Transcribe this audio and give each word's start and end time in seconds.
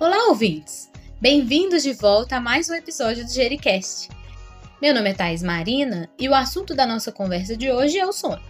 Olá, 0.00 0.26
ouvintes! 0.28 0.90
Bem-vindos 1.20 1.84
de 1.84 1.92
volta 1.92 2.36
a 2.36 2.40
mais 2.40 2.68
um 2.68 2.74
episódio 2.74 3.24
do 3.24 3.30
Gericast. 3.30 4.08
Meu 4.82 4.92
nome 4.92 5.10
é 5.10 5.14
Thais 5.14 5.40
Marina 5.40 6.10
e 6.18 6.28
o 6.28 6.34
assunto 6.34 6.74
da 6.74 6.84
nossa 6.84 7.12
conversa 7.12 7.56
de 7.56 7.70
hoje 7.70 7.96
é 7.96 8.04
o 8.04 8.12
sono. 8.12 8.42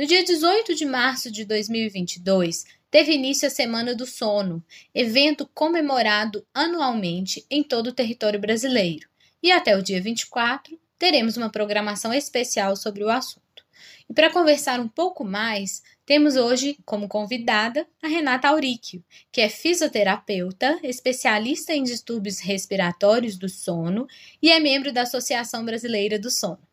No 0.00 0.06
dia 0.06 0.24
18 0.24 0.76
de 0.76 0.86
março 0.86 1.28
de 1.28 1.44
2022, 1.44 2.66
teve 2.88 3.14
início 3.14 3.48
a 3.48 3.50
Semana 3.50 3.96
do 3.96 4.06
Sono, 4.06 4.64
evento 4.94 5.44
comemorado 5.52 6.46
anualmente 6.54 7.44
em 7.50 7.64
todo 7.64 7.88
o 7.88 7.92
território 7.92 8.38
brasileiro, 8.38 9.08
e 9.42 9.50
até 9.50 9.76
o 9.76 9.82
dia 9.82 10.00
24 10.00 10.78
teremos 10.96 11.36
uma 11.36 11.50
programação 11.50 12.14
especial 12.14 12.76
sobre 12.76 13.02
o 13.02 13.10
assunto. 13.10 13.45
E 14.08 14.14
para 14.14 14.30
conversar 14.30 14.80
um 14.80 14.88
pouco 14.88 15.24
mais, 15.24 15.82
temos 16.04 16.36
hoje 16.36 16.78
como 16.84 17.08
convidada 17.08 17.86
a 18.02 18.08
Renata 18.08 18.48
Auríquio, 18.48 19.04
que 19.32 19.40
é 19.40 19.48
fisioterapeuta, 19.48 20.78
especialista 20.82 21.74
em 21.74 21.82
distúrbios 21.82 22.38
respiratórios 22.38 23.36
do 23.36 23.48
sono 23.48 24.06
e 24.40 24.50
é 24.50 24.60
membro 24.60 24.92
da 24.92 25.02
Associação 25.02 25.64
Brasileira 25.64 26.18
do 26.18 26.30
Sono. 26.30 26.66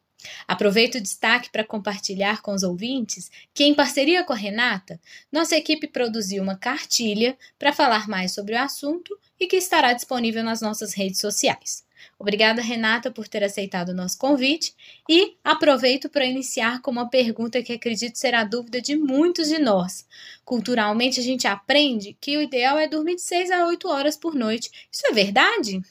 Aproveito 0.47 0.95
o 0.95 1.01
destaque 1.01 1.49
para 1.49 1.65
compartilhar 1.65 2.41
com 2.41 2.53
os 2.53 2.63
ouvintes 2.63 3.29
que, 3.53 3.63
em 3.63 3.73
parceria 3.73 4.23
com 4.23 4.33
a 4.33 4.37
Renata, 4.37 4.99
nossa 5.31 5.55
equipe 5.55 5.87
produziu 5.87 6.41
uma 6.41 6.57
cartilha 6.57 7.37
para 7.59 7.73
falar 7.73 8.07
mais 8.07 8.33
sobre 8.33 8.55
o 8.55 8.59
assunto 8.59 9.17
e 9.39 9.47
que 9.47 9.57
estará 9.57 9.93
disponível 9.93 10.43
nas 10.43 10.61
nossas 10.61 10.93
redes 10.93 11.19
sociais. 11.19 11.82
Obrigada, 12.17 12.61
Renata, 12.61 13.11
por 13.11 13.27
ter 13.27 13.43
aceitado 13.43 13.89
o 13.89 13.93
nosso 13.93 14.17
convite 14.17 14.73
e 15.09 15.35
aproveito 15.43 16.09
para 16.09 16.25
iniciar 16.25 16.81
com 16.81 16.91
uma 16.91 17.09
pergunta 17.09 17.61
que 17.61 17.73
acredito 17.73 18.17
ser 18.17 18.33
a 18.33 18.43
dúvida 18.43 18.81
de 18.81 18.95
muitos 18.95 19.47
de 19.47 19.59
nós. 19.59 20.07
Culturalmente, 20.45 21.19
a 21.19 21.23
gente 21.23 21.47
aprende 21.47 22.17
que 22.19 22.37
o 22.37 22.41
ideal 22.41 22.77
é 22.77 22.87
dormir 22.87 23.15
de 23.15 23.21
6 23.21 23.51
a 23.51 23.67
8 23.67 23.87
horas 23.87 24.17
por 24.17 24.35
noite. 24.35 24.69
Isso 24.91 25.05
é 25.07 25.11
verdade? 25.11 25.81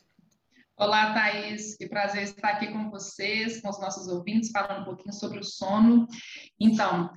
Olá, 0.77 1.12
Thaís, 1.14 1.77
que 1.77 1.86
prazer 1.86 2.24
estar 2.24 2.48
aqui 2.48 2.68
com 2.68 2.90
vocês, 2.90 3.60
com 3.60 3.68
os 3.68 3.80
nossos 3.80 4.08
ouvintes, 4.08 4.50
falando 4.50 4.83
um 4.83 4.84
pouquinho 4.84 5.12
sobre 5.12 5.38
o 5.38 5.44
sono. 5.44 6.08
Então, 6.58 7.12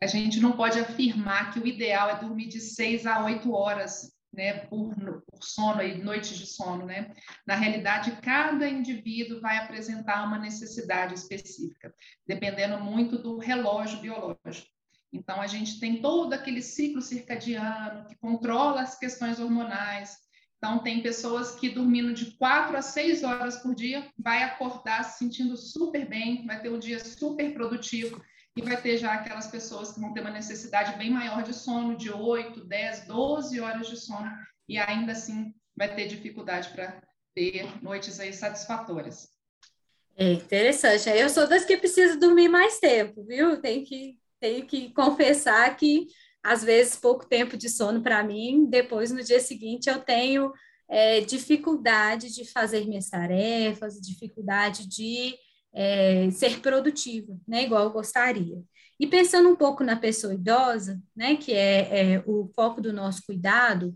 a 0.00 0.06
gente 0.06 0.40
não 0.40 0.52
pode 0.52 0.78
afirmar 0.78 1.52
que 1.52 1.60
o 1.60 1.66
ideal 1.66 2.10
é 2.10 2.20
dormir 2.20 2.48
de 2.48 2.60
6 2.60 3.06
a 3.06 3.24
8 3.24 3.52
horas 3.52 4.12
né, 4.32 4.60
por, 4.66 4.94
por 4.94 5.42
sono, 5.42 5.80
aí, 5.80 6.02
noites 6.02 6.36
de 6.36 6.46
sono, 6.46 6.86
né? 6.86 7.12
Na 7.46 7.54
realidade, 7.54 8.18
cada 8.22 8.68
indivíduo 8.68 9.40
vai 9.40 9.58
apresentar 9.58 10.26
uma 10.26 10.38
necessidade 10.38 11.14
específica, 11.14 11.94
dependendo 12.26 12.82
muito 12.82 13.18
do 13.18 13.38
relógio 13.38 14.00
biológico. 14.00 14.70
Então, 15.12 15.40
a 15.40 15.46
gente 15.46 15.78
tem 15.78 16.00
todo 16.00 16.32
aquele 16.32 16.62
ciclo 16.62 17.02
circadiano 17.02 18.06
que 18.06 18.16
controla 18.16 18.80
as 18.80 18.98
questões 18.98 19.38
hormonais. 19.38 20.16
Então, 20.56 20.78
tem 20.78 21.02
pessoas 21.02 21.56
que 21.56 21.68
dormindo 21.68 22.14
de 22.14 22.30
quatro 22.38 22.76
a 22.76 22.82
seis 22.82 23.22
horas 23.22 23.56
por 23.56 23.74
dia 23.74 24.08
vai 24.16 24.42
acordar 24.42 25.04
se 25.04 25.18
sentindo 25.18 25.56
super 25.56 26.08
bem, 26.08 26.46
vai 26.46 26.62
ter 26.62 26.70
um 26.70 26.78
dia 26.78 27.04
super 27.04 27.52
produtivo 27.52 28.22
e 28.56 28.62
vai 28.62 28.80
ter 28.80 28.98
já 28.98 29.14
aquelas 29.14 29.46
pessoas 29.46 29.92
que 29.92 30.00
vão 30.00 30.12
ter 30.12 30.20
uma 30.20 30.30
necessidade 30.30 30.96
bem 30.98 31.10
maior 31.10 31.42
de 31.42 31.54
sono, 31.54 31.96
de 31.96 32.10
8, 32.10 32.64
10, 32.64 33.06
12 33.06 33.60
horas 33.60 33.88
de 33.88 33.96
sono, 33.96 34.30
e 34.68 34.78
ainda 34.78 35.12
assim 35.12 35.54
vai 35.76 35.94
ter 35.94 36.06
dificuldade 36.06 36.68
para 36.70 37.02
ter 37.34 37.66
noites 37.82 38.20
aí 38.20 38.32
satisfatórias. 38.32 39.30
É 40.16 40.32
interessante. 40.32 41.08
Eu 41.08 41.30
sou 41.30 41.48
das 41.48 41.64
que 41.64 41.76
precisa 41.78 42.18
dormir 42.18 42.48
mais 42.48 42.78
tempo, 42.78 43.24
viu? 43.24 43.60
Tenho 43.60 43.84
que, 43.84 44.18
tenho 44.38 44.66
que 44.66 44.92
confessar 44.92 45.74
que 45.76 46.06
às 46.42 46.62
vezes 46.62 46.96
pouco 46.96 47.26
tempo 47.26 47.56
de 47.56 47.70
sono 47.70 48.02
para 48.02 48.22
mim, 48.22 48.66
depois 48.68 49.10
no 49.10 49.22
dia 49.22 49.40
seguinte 49.40 49.88
eu 49.88 50.00
tenho 50.00 50.52
é, 50.88 51.20
dificuldade 51.20 52.34
de 52.34 52.44
fazer 52.44 52.86
minhas 52.86 53.08
tarefas, 53.08 54.00
dificuldade 54.00 54.86
de 54.86 55.34
é, 55.72 56.30
ser 56.30 56.60
produtiva, 56.60 57.36
né, 57.46 57.64
igual 57.64 57.84
eu 57.84 57.92
gostaria. 57.92 58.62
E 59.00 59.06
pensando 59.06 59.48
um 59.48 59.56
pouco 59.56 59.82
na 59.82 59.96
pessoa 59.96 60.34
idosa, 60.34 61.02
né, 61.16 61.36
que 61.36 61.52
é, 61.52 62.14
é 62.14 62.24
o 62.26 62.50
foco 62.54 62.80
do 62.80 62.92
nosso 62.92 63.22
cuidado, 63.26 63.94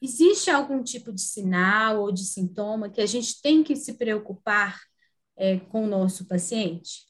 existe 0.00 0.50
algum 0.50 0.82
tipo 0.82 1.12
de 1.12 1.20
sinal 1.20 2.00
ou 2.00 2.12
de 2.12 2.24
sintoma 2.24 2.90
que 2.90 3.00
a 3.00 3.06
gente 3.06 3.40
tem 3.40 3.62
que 3.62 3.76
se 3.76 3.94
preocupar 3.94 4.80
é, 5.36 5.58
com 5.58 5.84
o 5.84 5.88
nosso 5.88 6.26
paciente? 6.26 7.06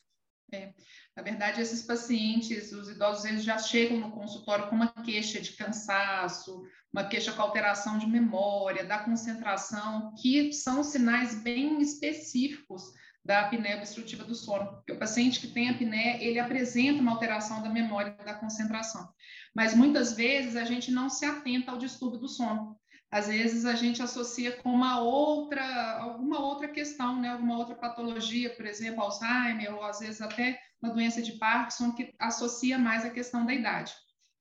É. 0.53 0.73
Na 1.17 1.23
verdade, 1.23 1.61
esses 1.61 1.83
pacientes, 1.83 2.71
os 2.71 2.89
idosos, 2.89 3.25
eles 3.25 3.43
já 3.43 3.59
chegam 3.59 3.99
no 3.99 4.13
consultório 4.13 4.69
com 4.69 4.77
uma 4.77 4.93
queixa 5.03 5.41
de 5.41 5.53
cansaço, 5.53 6.63
uma 6.93 7.09
queixa 7.09 7.33
com 7.33 7.43
alteração 7.43 7.99
de 7.99 8.07
memória, 8.07 8.85
da 8.85 9.01
concentração, 9.01 10.15
que 10.15 10.53
são 10.53 10.85
sinais 10.85 11.43
bem 11.43 11.81
específicos 11.83 12.93
da 13.25 13.41
apneia 13.41 13.77
obstrutiva 13.77 14.25
do 14.25 14.35
sono. 14.35 14.67
Porque 14.77 14.93
o 14.93 14.99
paciente 14.99 15.41
que 15.41 15.49
tem 15.49 15.69
apneia, 15.69 16.23
ele 16.23 16.39
apresenta 16.39 17.01
uma 17.01 17.13
alteração 17.13 17.63
da 17.63 17.69
memória 17.69 18.17
da 18.25 18.35
concentração. 18.35 19.09
Mas 19.55 19.75
muitas 19.75 20.13
vezes 20.15 20.57
a 20.57 20.65
gente 20.65 20.91
não 20.91 21.11
se 21.11 21.25
atenta 21.25 21.71
ao 21.71 21.79
distúrbio 21.79 22.21
do 22.21 22.29
sono. 22.29 22.79
Às 23.11 23.27
vezes 23.27 23.65
a 23.65 23.75
gente 23.75 24.03
associa 24.03 24.53
com 24.59 24.71
uma 24.71 25.01
outra, 25.01 25.99
alguma 25.99 26.41
outra 26.41 26.69
questão, 26.69 27.19
né? 27.21 27.31
alguma 27.31 27.57
outra 27.57 27.75
patologia, 27.75 28.51
por 28.51 28.67
exemplo, 28.67 29.03
Alzheimer, 29.03 29.75
ou 29.75 29.83
às 29.83 30.01
vezes 30.01 30.21
até 30.21 30.61
uma 30.81 30.93
doença 30.93 31.23
de 31.23 31.33
Parkinson, 31.33 31.93
que 31.93 32.15
associa 32.19 32.79
mais 32.79 33.05
a 33.05 33.11
questão 33.11 33.47
da 33.47 33.55
idade. 33.55 33.95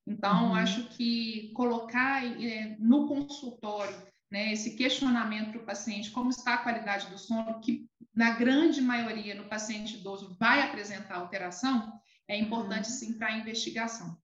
Então, 0.06 0.50
uhum. 0.50 0.56
acho 0.56 0.90
que 0.90 1.52
colocar 1.54 2.26
é, 2.26 2.76
no 2.80 3.08
consultório 3.08 4.06
né, 4.32 4.52
esse 4.52 4.76
questionamento 4.76 5.52
para 5.52 5.62
o 5.62 5.66
paciente, 5.66 6.12
como 6.12 6.30
está 6.30 6.56
a 6.56 6.58
qualidade 6.60 7.08
do 7.08 7.18
sono, 7.18 7.60
que 7.62 7.86
na 8.14 8.32
grande 8.32 8.82
maioria 8.82 9.36
no 9.36 9.46
paciente 9.46 9.98
idoso 9.98 10.36
vai 10.40 10.62
apresentar 10.62 11.16
alteração, 11.16 11.92
é 12.28 12.38
importante 12.38 12.90
uhum. 12.90 12.96
sim 12.96 13.14
para 13.14 13.28
a 13.28 13.38
investigação. 13.38 14.18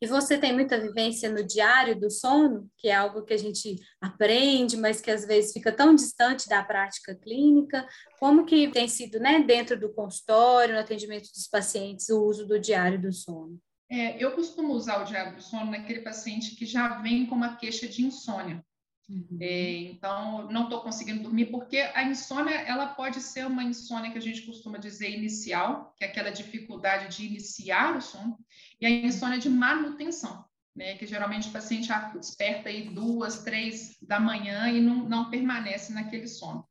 E 0.00 0.06
você 0.06 0.38
tem 0.38 0.52
muita 0.52 0.80
vivência 0.80 1.30
no 1.30 1.44
diário 1.44 1.98
do 1.98 2.10
sono, 2.10 2.68
que 2.76 2.88
é 2.88 2.94
algo 2.94 3.24
que 3.24 3.34
a 3.34 3.38
gente 3.38 3.76
aprende, 4.00 4.76
mas 4.76 5.00
que 5.00 5.10
às 5.10 5.24
vezes 5.24 5.52
fica 5.52 5.72
tão 5.72 5.94
distante 5.94 6.48
da 6.48 6.62
prática 6.64 7.14
clínica. 7.14 7.86
Como 8.18 8.44
que 8.44 8.68
tem 8.68 8.88
sido, 8.88 9.20
né, 9.20 9.40
dentro 9.40 9.78
do 9.78 9.92
consultório, 9.92 10.74
no 10.74 10.80
atendimento 10.80 11.30
dos 11.32 11.48
pacientes, 11.48 12.08
o 12.08 12.24
uso 12.24 12.46
do 12.46 12.58
diário 12.58 13.00
do 13.00 13.12
sono? 13.12 13.60
É, 13.90 14.22
eu 14.22 14.32
costumo 14.32 14.74
usar 14.74 15.00
o 15.02 15.04
diário 15.04 15.36
do 15.36 15.42
sono 15.42 15.70
naquele 15.70 16.00
paciente 16.00 16.54
que 16.56 16.66
já 16.66 17.00
vem 17.00 17.26
com 17.26 17.34
uma 17.34 17.56
queixa 17.56 17.88
de 17.88 18.04
insônia. 18.04 18.64
Uhum. 19.08 19.38
É, 19.40 19.70
então, 19.84 20.50
não 20.50 20.64
estou 20.64 20.82
conseguindo 20.82 21.22
dormir, 21.22 21.46
porque 21.46 21.78
a 21.78 22.04
insônia, 22.04 22.54
ela 22.54 22.88
pode 22.88 23.20
ser 23.22 23.46
uma 23.46 23.64
insônia 23.64 24.10
que 24.10 24.18
a 24.18 24.22
gente 24.22 24.42
costuma 24.42 24.76
dizer 24.76 25.10
inicial, 25.10 25.94
que 25.96 26.04
é 26.04 26.08
aquela 26.08 26.30
dificuldade 26.30 27.16
de 27.16 27.24
iniciar 27.24 27.96
o 27.96 28.02
sono, 28.02 28.38
e 28.78 28.84
a 28.84 28.90
insônia 28.90 29.38
de 29.38 29.48
manutenção, 29.48 30.44
né, 30.76 30.94
que 30.96 31.06
geralmente 31.06 31.48
o 31.48 31.52
paciente 31.52 31.90
desperta 32.14 32.68
aí 32.68 32.90
duas, 32.90 33.42
três 33.42 33.96
da 34.02 34.20
manhã 34.20 34.68
e 34.68 34.80
não, 34.80 35.08
não 35.08 35.30
permanece 35.30 35.92
naquele 35.92 36.28
sono. 36.28 36.68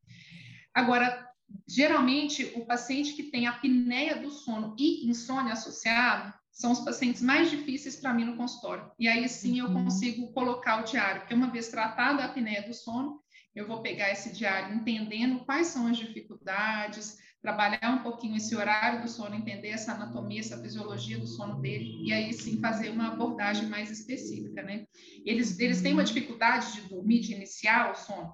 Agora, 0.74 1.28
geralmente, 1.68 2.52
o 2.56 2.66
paciente 2.68 3.14
que 3.14 3.24
tem 3.24 3.47
apneia 3.47 4.16
do 4.16 4.30
sono 4.30 4.76
e 4.78 5.09
insônia 5.09 5.53
associado, 5.53 6.31
são 6.57 6.72
os 6.72 6.79
pacientes 6.79 7.22
mais 7.22 7.51
difíceis 7.51 7.95
para 7.97 8.12
mim 8.12 8.25
no 8.25 8.35
consultório. 8.35 8.91
E 8.97 9.07
aí 9.07 9.29
sim 9.29 9.59
eu 9.59 9.68
uhum. 9.68 9.84
consigo 9.84 10.34
colocar 10.34 10.81
o 10.81 10.85
diário, 10.85 11.22
porque 11.22 11.35
uma 11.35 11.51
vez 11.51 11.68
tratada 11.68 12.23
a 12.23 12.25
apneia 12.25 12.63
do 12.63 12.73
sono, 12.73 13.22
eu 13.56 13.68
vou 13.68 13.84
pegar 13.84 14.12
esse 14.12 14.34
diário 14.34 14.75
entendendo 14.75 15.46
quais 15.46 15.67
são 15.67 15.85
as 15.85 15.97
dificuldades, 15.97 17.19
trabalhar 17.44 17.91
um 17.91 18.01
pouquinho 18.01 18.38
esse 18.38 18.56
horário 18.56 19.03
do 19.03 19.07
sono, 19.07 19.35
entender 19.35 19.69
essa 19.69 19.91
anatomia, 19.91 20.40
essa 20.40 20.59
fisiologia 20.59 21.19
do 21.19 21.28
sono 21.28 21.61
dele, 21.61 22.03
e 22.03 22.11
aí 22.11 22.34
sim 22.34 22.59
fazer 22.59 22.90
uma 22.90 23.09
abordagem 23.09 23.67
mais 23.67 23.91
específica, 23.91 24.64
né? 24.64 24.85
Eles, 25.23 25.59
eles 25.59 25.82
têm 25.82 25.93
uma 25.93 26.03
dificuldade 26.03 26.73
de 26.73 26.82
dormir, 26.90 27.20
de 27.20 27.35
iniciar 27.35 27.91
o 27.91 27.96
sono. 27.96 28.34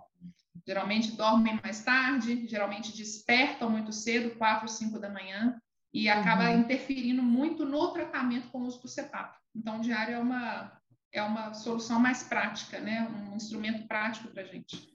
Geralmente 0.65 1.11
dormem 1.17 1.59
mais 1.61 1.83
tarde, 1.83 2.47
geralmente 2.47 2.95
despertam 2.95 3.69
muito 3.69 3.91
cedo, 3.91 4.37
4, 4.37 4.69
5 4.69 4.97
da 4.97 5.09
manhã, 5.09 5.59
e 5.93 6.09
acaba 6.09 6.49
uhum. 6.49 6.61
interferindo 6.61 7.21
muito 7.21 7.65
no 7.65 7.91
tratamento 7.91 8.49
com 8.49 8.59
o 8.59 8.65
uso 8.65 8.81
do 8.81 8.87
CEPAP. 8.87 9.37
Então, 9.55 9.77
o 9.77 9.81
diário 9.81 10.15
é 10.15 10.19
uma, 10.19 10.81
é 11.11 11.21
uma 11.21 11.53
solução 11.53 11.99
mais 11.99 12.23
prática, 12.23 12.79
né? 12.79 13.07
um 13.31 13.35
instrumento 13.35 13.87
prático 13.87 14.29
para 14.29 14.41
a 14.41 14.45
gente. 14.45 14.91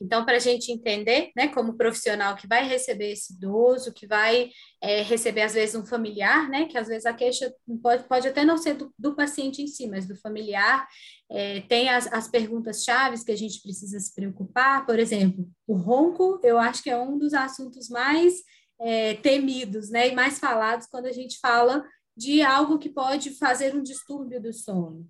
Então, 0.00 0.24
para 0.24 0.36
a 0.36 0.40
gente 0.40 0.72
entender, 0.72 1.30
né, 1.36 1.48
como 1.48 1.76
profissional 1.76 2.34
que 2.34 2.48
vai 2.48 2.66
receber 2.66 3.12
esse 3.12 3.34
idoso, 3.34 3.92
que 3.92 4.06
vai 4.06 4.50
é, 4.82 5.02
receber, 5.02 5.42
às 5.42 5.54
vezes, 5.54 5.74
um 5.74 5.86
familiar, 5.86 6.48
né, 6.50 6.66
que 6.66 6.76
às 6.76 6.88
vezes 6.88 7.06
a 7.06 7.14
queixa 7.14 7.54
pode, 7.80 8.04
pode 8.08 8.28
até 8.28 8.44
não 8.44 8.58
ser 8.58 8.74
do, 8.74 8.92
do 8.98 9.14
paciente 9.14 9.62
em 9.62 9.66
si, 9.66 9.86
mas 9.88 10.04
do 10.04 10.16
familiar, 10.16 10.86
é, 11.30 11.60
tem 11.62 11.88
as, 11.88 12.12
as 12.12 12.28
perguntas 12.28 12.82
chaves 12.82 13.22
que 13.22 13.32
a 13.32 13.36
gente 13.36 13.62
precisa 13.62 13.98
se 13.98 14.14
preocupar, 14.14 14.84
por 14.84 14.98
exemplo, 14.98 15.48
o 15.66 15.74
ronco, 15.74 16.40
eu 16.42 16.58
acho 16.58 16.82
que 16.82 16.90
é 16.90 16.98
um 16.98 17.16
dos 17.16 17.32
assuntos 17.32 17.88
mais 17.88 18.42
é, 18.82 19.14
temidos, 19.14 19.90
né, 19.90 20.08
e 20.08 20.14
mais 20.14 20.38
falados 20.38 20.86
quando 20.86 21.06
a 21.06 21.12
gente 21.12 21.38
fala 21.38 21.84
de 22.16 22.42
algo 22.42 22.78
que 22.78 22.90
pode 22.90 23.30
fazer 23.38 23.74
um 23.74 23.82
distúrbio 23.82 24.40
do 24.40 24.52
sono. 24.52 25.06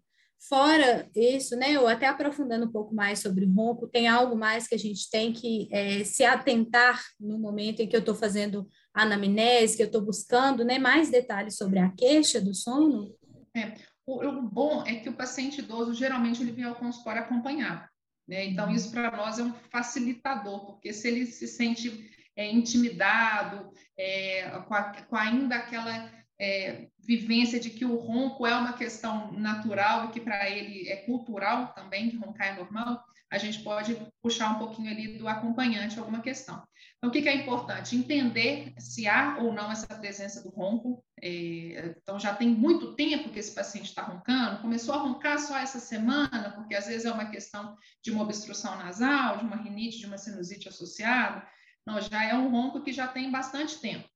Fora 0.48 1.08
isso, 1.14 1.56
né, 1.56 1.78
ou 1.78 1.86
até 1.86 2.06
aprofundando 2.06 2.66
um 2.66 2.72
pouco 2.72 2.94
mais 2.94 3.20
sobre 3.20 3.46
ronco, 3.46 3.86
tem 3.86 4.08
algo 4.08 4.36
mais 4.36 4.66
que 4.66 4.74
a 4.74 4.78
gente 4.78 5.08
tem 5.08 5.32
que 5.32 5.68
é, 5.70 6.02
se 6.04 6.24
atentar 6.24 7.00
no 7.18 7.38
momento 7.38 7.80
em 7.80 7.88
que 7.88 7.94
eu 7.94 8.00
estou 8.00 8.14
fazendo 8.14 8.68
anamnese, 8.92 9.76
que 9.76 9.82
eu 9.82 9.86
estou 9.86 10.02
buscando 10.02 10.64
né, 10.64 10.78
mais 10.78 11.10
detalhes 11.10 11.56
sobre 11.56 11.78
a 11.78 11.90
queixa 11.90 12.40
do 12.40 12.54
sono? 12.54 13.14
É, 13.56 13.74
o, 14.04 14.24
o, 14.24 14.42
bom 14.42 14.82
é 14.84 14.96
que 14.96 15.08
o 15.08 15.16
paciente 15.16 15.60
idoso, 15.60 15.94
geralmente, 15.94 16.42
ele 16.42 16.52
vem 16.52 16.64
ao 16.64 16.74
consultório 16.74 17.22
acompanhado. 17.22 17.88
Né? 18.26 18.46
Então, 18.46 18.66
uhum. 18.66 18.74
isso 18.74 18.90
para 18.90 19.16
nós 19.16 19.38
é 19.38 19.44
um 19.44 19.52
facilitador, 19.70 20.66
porque 20.66 20.92
se 20.92 21.08
ele 21.08 21.26
se 21.26 21.46
sente 21.46 22.10
é, 22.36 22.50
intimidado, 22.50 23.70
é, 23.98 24.48
com, 24.66 24.74
a, 24.74 24.82
com 25.02 25.16
ainda 25.16 25.56
aquela 25.56 26.10
é, 26.40 26.88
vivência 26.98 27.60
de 27.60 27.70
que 27.70 27.84
o 27.84 27.96
ronco 27.96 28.46
é 28.46 28.54
uma 28.54 28.72
questão 28.72 29.32
natural 29.32 30.06
e 30.06 30.08
que 30.08 30.20
para 30.20 30.48
ele 30.50 30.88
é 30.88 30.96
cultural 30.96 31.72
também, 31.74 32.10
que 32.10 32.16
roncar 32.16 32.48
é 32.48 32.56
normal, 32.56 33.02
a 33.30 33.38
gente 33.38 33.60
pode 33.60 33.96
puxar 34.22 34.50
um 34.50 34.58
pouquinho 34.58 34.90
ali 34.90 35.16
do 35.16 35.26
acompanhante 35.26 35.98
alguma 35.98 36.20
questão. 36.20 36.62
Então, 36.98 37.08
o 37.08 37.12
que, 37.12 37.22
que 37.22 37.28
é 37.28 37.34
importante? 37.34 37.96
Entender 37.96 38.74
se 38.78 39.08
há 39.08 39.38
ou 39.40 39.54
não 39.54 39.72
essa 39.72 39.86
presença 39.86 40.42
do 40.42 40.50
ronco. 40.50 41.02
É, 41.20 41.94
então, 41.96 42.20
já 42.20 42.34
tem 42.34 42.48
muito 42.48 42.94
tempo 42.94 43.30
que 43.30 43.38
esse 43.38 43.54
paciente 43.54 43.86
está 43.86 44.02
roncando, 44.02 44.60
começou 44.60 44.94
a 44.94 44.98
roncar 44.98 45.38
só 45.38 45.56
essa 45.56 45.80
semana, 45.80 46.52
porque 46.54 46.74
às 46.74 46.86
vezes 46.86 47.06
é 47.06 47.10
uma 47.10 47.30
questão 47.30 47.76
de 48.04 48.10
uma 48.10 48.22
obstrução 48.22 48.76
nasal, 48.76 49.38
de 49.38 49.44
uma 49.44 49.56
rinite, 49.56 49.98
de 49.98 50.06
uma 50.06 50.18
sinusite 50.18 50.68
associada. 50.68 51.42
Não, 51.86 52.00
já 52.00 52.24
é 52.24 52.34
um 52.34 52.50
ronco 52.50 52.82
que 52.82 52.92
já 52.92 53.08
tem 53.08 53.30
bastante 53.30 53.78
tempo. 53.78 54.08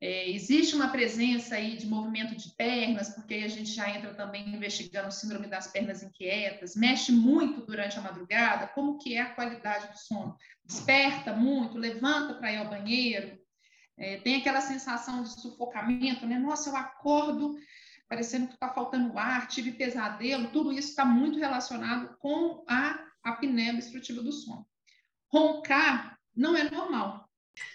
É, 0.00 0.28
existe 0.28 0.74
uma 0.74 0.88
presença 0.88 1.54
aí 1.54 1.76
de 1.76 1.86
movimento 1.86 2.34
de 2.34 2.50
pernas, 2.56 3.10
porque 3.10 3.34
aí 3.34 3.44
a 3.44 3.48
gente 3.48 3.70
já 3.70 3.88
entra 3.88 4.12
também 4.12 4.48
investigando 4.48 5.08
o 5.08 5.12
síndrome 5.12 5.46
das 5.46 5.68
pernas 5.68 6.02
inquietas, 6.02 6.74
mexe 6.74 7.12
muito 7.12 7.64
durante 7.64 7.96
a 7.96 8.02
madrugada, 8.02 8.66
como 8.66 8.98
que 8.98 9.14
é 9.14 9.20
a 9.20 9.32
qualidade 9.32 9.92
do 9.92 9.96
sono? 9.96 10.36
Desperta 10.64 11.32
muito, 11.32 11.78
levanta 11.78 12.34
para 12.34 12.52
ir 12.52 12.56
ao 12.56 12.68
banheiro, 12.68 13.38
é, 13.96 14.16
tem 14.16 14.34
aquela 14.34 14.60
sensação 14.60 15.22
de 15.22 15.40
sufocamento, 15.40 16.26
né? 16.26 16.36
Nossa, 16.36 16.70
eu 16.70 16.76
acordo 16.76 17.56
parecendo 18.08 18.48
que 18.48 18.54
está 18.54 18.68
faltando 18.68 19.16
ar, 19.16 19.46
tive 19.46 19.70
pesadelo, 19.70 20.50
tudo 20.50 20.72
isso 20.72 20.88
está 20.88 21.04
muito 21.04 21.38
relacionado 21.38 22.16
com 22.18 22.64
a 22.68 22.98
apneia 23.22 23.72
obstrutiva 23.72 24.20
do 24.20 24.32
sono. 24.32 24.66
Roncar 25.32 26.18
não 26.34 26.56
é 26.56 26.70
normal. 26.70 27.28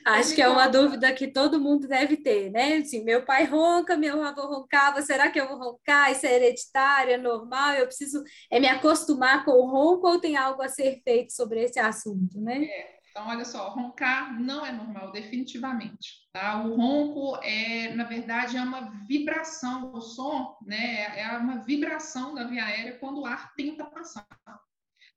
Acho 0.05 0.33
que 0.33 0.41
é 0.41 0.47
uma 0.47 0.67
dúvida 0.67 1.13
que 1.13 1.27
todo 1.27 1.59
mundo 1.59 1.87
deve 1.87 2.17
ter, 2.17 2.49
né? 2.49 2.77
Assim, 2.77 3.03
meu 3.03 3.23
pai 3.23 3.45
ronca, 3.45 3.95
meu 3.95 4.23
avô 4.23 4.47
roncava, 4.47 5.01
será 5.01 5.29
que 5.29 5.39
eu 5.39 5.47
vou 5.47 5.57
roncar? 5.57 6.11
Isso 6.11 6.25
é 6.25 6.33
hereditário, 6.35 7.13
é 7.13 7.17
normal? 7.17 7.73
Eu 7.73 7.85
preciso 7.85 8.23
é 8.49 8.59
me 8.59 8.67
acostumar 8.67 9.45
com 9.45 9.51
o 9.51 9.69
ronco 9.69 10.07
ou 10.07 10.19
tem 10.19 10.35
algo 10.35 10.61
a 10.61 10.69
ser 10.69 11.01
feito 11.03 11.31
sobre 11.33 11.61
esse 11.61 11.79
assunto, 11.79 12.39
né? 12.39 12.63
É. 12.63 12.97
Então, 13.11 13.29
olha 13.29 13.45
só, 13.45 13.69
roncar 13.69 14.39
não 14.39 14.63
é 14.63 14.71
normal, 14.71 15.11
definitivamente. 15.11 16.27
Tá? 16.31 16.63
O 16.63 16.75
ronco 16.75 17.39
é, 17.41 17.91
na 17.95 18.03
verdade, 18.03 18.57
é 18.57 18.61
uma 18.61 18.91
vibração, 19.07 19.91
o 19.91 19.99
som, 19.99 20.55
né? 20.61 21.19
É 21.19 21.35
uma 21.35 21.63
vibração 21.63 22.35
da 22.35 22.43
via 22.43 22.63
aérea 22.63 22.99
quando 22.99 23.21
o 23.21 23.25
ar 23.25 23.55
tenta 23.55 23.85
passar. 23.85 24.27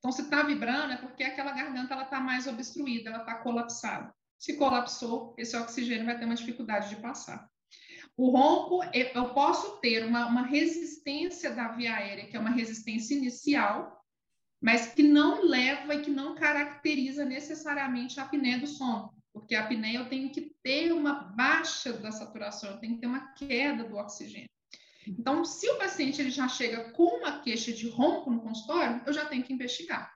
Então, 0.00 0.10
se 0.10 0.22
está 0.22 0.42
vibrando, 0.42 0.94
é 0.94 0.96
porque 0.96 1.22
aquela 1.22 1.52
garganta 1.52 1.92
ela 1.92 2.04
está 2.04 2.18
mais 2.18 2.46
obstruída, 2.46 3.10
ela 3.10 3.18
está 3.18 3.34
colapsada. 3.36 4.12
Se 4.38 4.56
colapsou, 4.56 5.34
esse 5.36 5.54
oxigênio 5.54 6.06
vai 6.06 6.18
ter 6.18 6.24
uma 6.24 6.34
dificuldade 6.34 6.88
de 6.88 6.96
passar. 6.96 7.46
O 8.16 8.30
ronco, 8.30 8.82
eu 8.94 9.34
posso 9.34 9.78
ter 9.80 10.04
uma, 10.04 10.26
uma 10.26 10.42
resistência 10.42 11.54
da 11.54 11.68
via 11.68 11.94
aérea, 11.94 12.26
que 12.26 12.36
é 12.36 12.40
uma 12.40 12.50
resistência 12.50 13.14
inicial, 13.14 14.02
mas 14.60 14.92
que 14.94 15.02
não 15.02 15.44
leva 15.44 15.94
e 15.94 16.02
que 16.02 16.10
não 16.10 16.34
caracteriza 16.34 17.24
necessariamente 17.24 18.18
a 18.18 18.24
apneia 18.24 18.58
do 18.58 18.66
sono, 18.66 19.14
porque 19.32 19.54
a 19.54 19.64
apneia 19.64 19.98
eu 19.98 20.08
tenho 20.08 20.30
que 20.30 20.54
ter 20.62 20.92
uma 20.92 21.14
baixa 21.14 21.92
da 21.92 22.10
saturação, 22.10 22.70
eu 22.70 22.78
tenho 22.78 22.94
que 22.94 23.00
ter 23.00 23.06
uma 23.06 23.32
queda 23.32 23.84
do 23.84 23.96
oxigênio. 23.96 24.48
Então, 25.06 25.44
se 25.44 25.68
o 25.70 25.78
paciente 25.78 26.20
ele 26.20 26.30
já 26.30 26.46
chega 26.48 26.90
com 26.92 27.18
uma 27.18 27.40
queixa 27.40 27.72
de 27.72 27.88
ronco 27.88 28.30
no 28.30 28.40
consultório, 28.40 29.02
eu 29.06 29.12
já 29.12 29.24
tenho 29.24 29.42
que 29.42 29.52
investigar. 29.52 30.12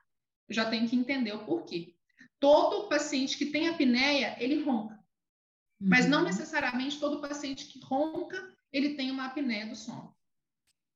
Eu 0.48 0.54
já 0.54 0.68
tenho 0.68 0.88
que 0.88 0.96
entender 0.96 1.32
o 1.32 1.44
porquê. 1.44 1.94
Todo 2.38 2.88
paciente 2.88 3.38
que 3.38 3.46
tem 3.46 3.68
apneia, 3.68 4.36
ele 4.38 4.62
ronca. 4.62 4.94
Uhum. 5.80 5.88
Mas 5.88 6.06
não 6.06 6.18
uhum. 6.18 6.24
necessariamente 6.26 7.00
todo 7.00 7.20
paciente 7.20 7.66
que 7.66 7.80
ronca, 7.80 8.54
ele 8.72 8.94
tem 8.94 9.10
uma 9.10 9.26
apneia 9.26 9.66
do 9.66 9.74
sono. 9.74 10.14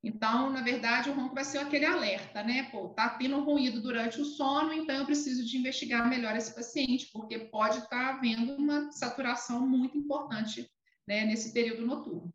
Então, 0.03 0.51
na 0.51 0.63
verdade, 0.63 1.11
o 1.11 1.13
ronco 1.13 1.35
vai 1.35 1.45
ser 1.45 1.59
aquele 1.59 1.85
alerta, 1.85 2.43
né? 2.43 2.71
Pô, 2.71 2.89
tá 2.91 3.09
tendo 3.11 3.41
ruído 3.41 3.81
durante 3.81 4.21
o 4.21 4.25
sono, 4.25 4.73
então 4.73 4.97
eu 4.97 5.07
preciso 5.07 5.45
de 5.45 5.57
investigar 5.57 6.09
melhor 6.09 6.37
esse 6.37 6.55
paciente, 6.55 7.11
porque 7.13 7.39
pode 7.39 7.79
estar 7.79 7.89
tá 7.89 8.09
havendo 8.15 8.55
uma 8.55 8.93
saturação 8.93 9.67
muito 9.67 9.99
importante 9.99 10.71
né, 11.07 11.25
nesse 11.25 11.53
período 11.53 11.85
noturno. 11.85 12.33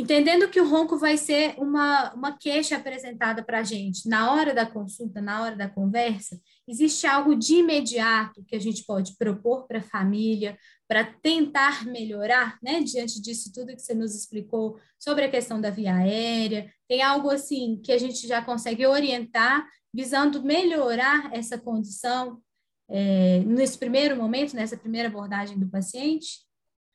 Entendendo 0.00 0.48
que 0.48 0.60
o 0.60 0.68
ronco 0.68 0.96
vai 0.96 1.16
ser 1.16 1.56
uma, 1.58 2.14
uma 2.14 2.38
queixa 2.38 2.76
apresentada 2.76 3.42
para 3.42 3.58
a 3.58 3.62
gente 3.64 4.08
na 4.08 4.32
hora 4.32 4.54
da 4.54 4.64
consulta, 4.64 5.20
na 5.20 5.42
hora 5.42 5.56
da 5.56 5.68
conversa, 5.68 6.40
existe 6.68 7.04
algo 7.04 7.34
de 7.34 7.56
imediato 7.56 8.44
que 8.46 8.54
a 8.54 8.60
gente 8.60 8.84
pode 8.84 9.16
propor 9.16 9.66
para 9.66 9.80
a 9.80 9.82
família, 9.82 10.56
para 10.86 11.02
tentar 11.02 11.84
melhorar, 11.84 12.58
né? 12.62 12.80
Diante 12.80 13.20
disso 13.20 13.52
tudo 13.52 13.74
que 13.74 13.82
você 13.82 13.92
nos 13.92 14.14
explicou 14.14 14.78
sobre 15.00 15.24
a 15.24 15.30
questão 15.30 15.60
da 15.60 15.68
via 15.68 15.96
aérea, 15.96 16.72
tem 16.86 17.02
algo 17.02 17.28
assim 17.28 17.80
que 17.82 17.90
a 17.90 17.98
gente 17.98 18.24
já 18.24 18.40
consegue 18.40 18.86
orientar, 18.86 19.66
visando 19.92 20.44
melhorar 20.44 21.28
essa 21.34 21.58
condição 21.58 22.40
é, 22.88 23.40
nesse 23.40 23.76
primeiro 23.76 24.16
momento, 24.16 24.54
nessa 24.54 24.76
primeira 24.76 25.08
abordagem 25.08 25.58
do 25.58 25.68
paciente? 25.68 26.47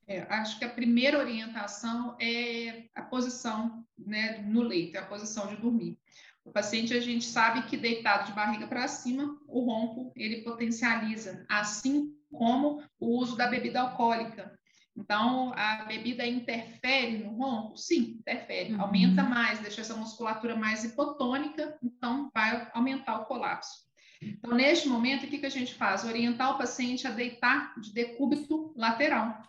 É, 0.08 0.22
acho 0.30 0.60
que 0.60 0.66
a 0.66 0.70
primeira 0.70 1.18
orientação 1.18 2.18
é 2.20 2.86
a 2.94 3.02
posição 3.02 3.86
né, 3.98 4.40
no 4.40 4.62
leito, 4.62 4.98
é 4.98 5.00
a 5.00 5.06
posição 5.06 5.48
de 5.48 5.56
dormir. 5.56 5.98
O 6.44 6.52
paciente, 6.52 6.94
a 6.94 7.00
gente 7.00 7.26
sabe 7.26 7.64
que 7.64 7.78
deitado 7.78 8.26
de 8.26 8.34
barriga 8.34 8.68
para 8.68 8.88
cima, 8.88 9.40
o 9.48 9.62
ronco, 9.62 10.12
ele 10.16 10.42
potencializa, 10.42 11.46
assim 11.48 12.14
como 12.30 12.84
o 13.00 13.18
uso 13.18 13.38
da 13.38 13.48
bebida 13.48 13.80
alcoólica. 13.80 14.60
Então, 14.96 15.54
a 15.56 15.86
bebida 15.86 16.26
interfere 16.26 17.18
no 17.18 17.36
ronco? 17.38 17.78
Sim, 17.78 18.18
interfere. 18.20 18.74
Uhum. 18.74 18.82
Aumenta 18.82 19.24
mais, 19.24 19.60
deixa 19.60 19.81
essa 19.81 19.95
musculatura 19.95 20.56
mais 20.56 20.83
hipotônica, 20.83 21.78
então 21.81 22.30
vai 22.33 22.69
aumentar 22.74 23.22
o 23.22 23.26
colapso. 23.26 23.83
Então, 24.22 24.54
neste 24.54 24.88
momento, 24.88 25.26
o 25.26 25.28
que, 25.28 25.40
que 25.40 25.45
a 25.45 25.50
gente 25.50 25.74
faz? 25.74 26.04
Orientar 26.04 26.52
o 26.52 26.57
paciente 26.57 27.07
a 27.07 27.12
deitar 27.12 27.74
de 27.80 27.94
decúbito 27.94 28.74
lateral. 28.76 29.42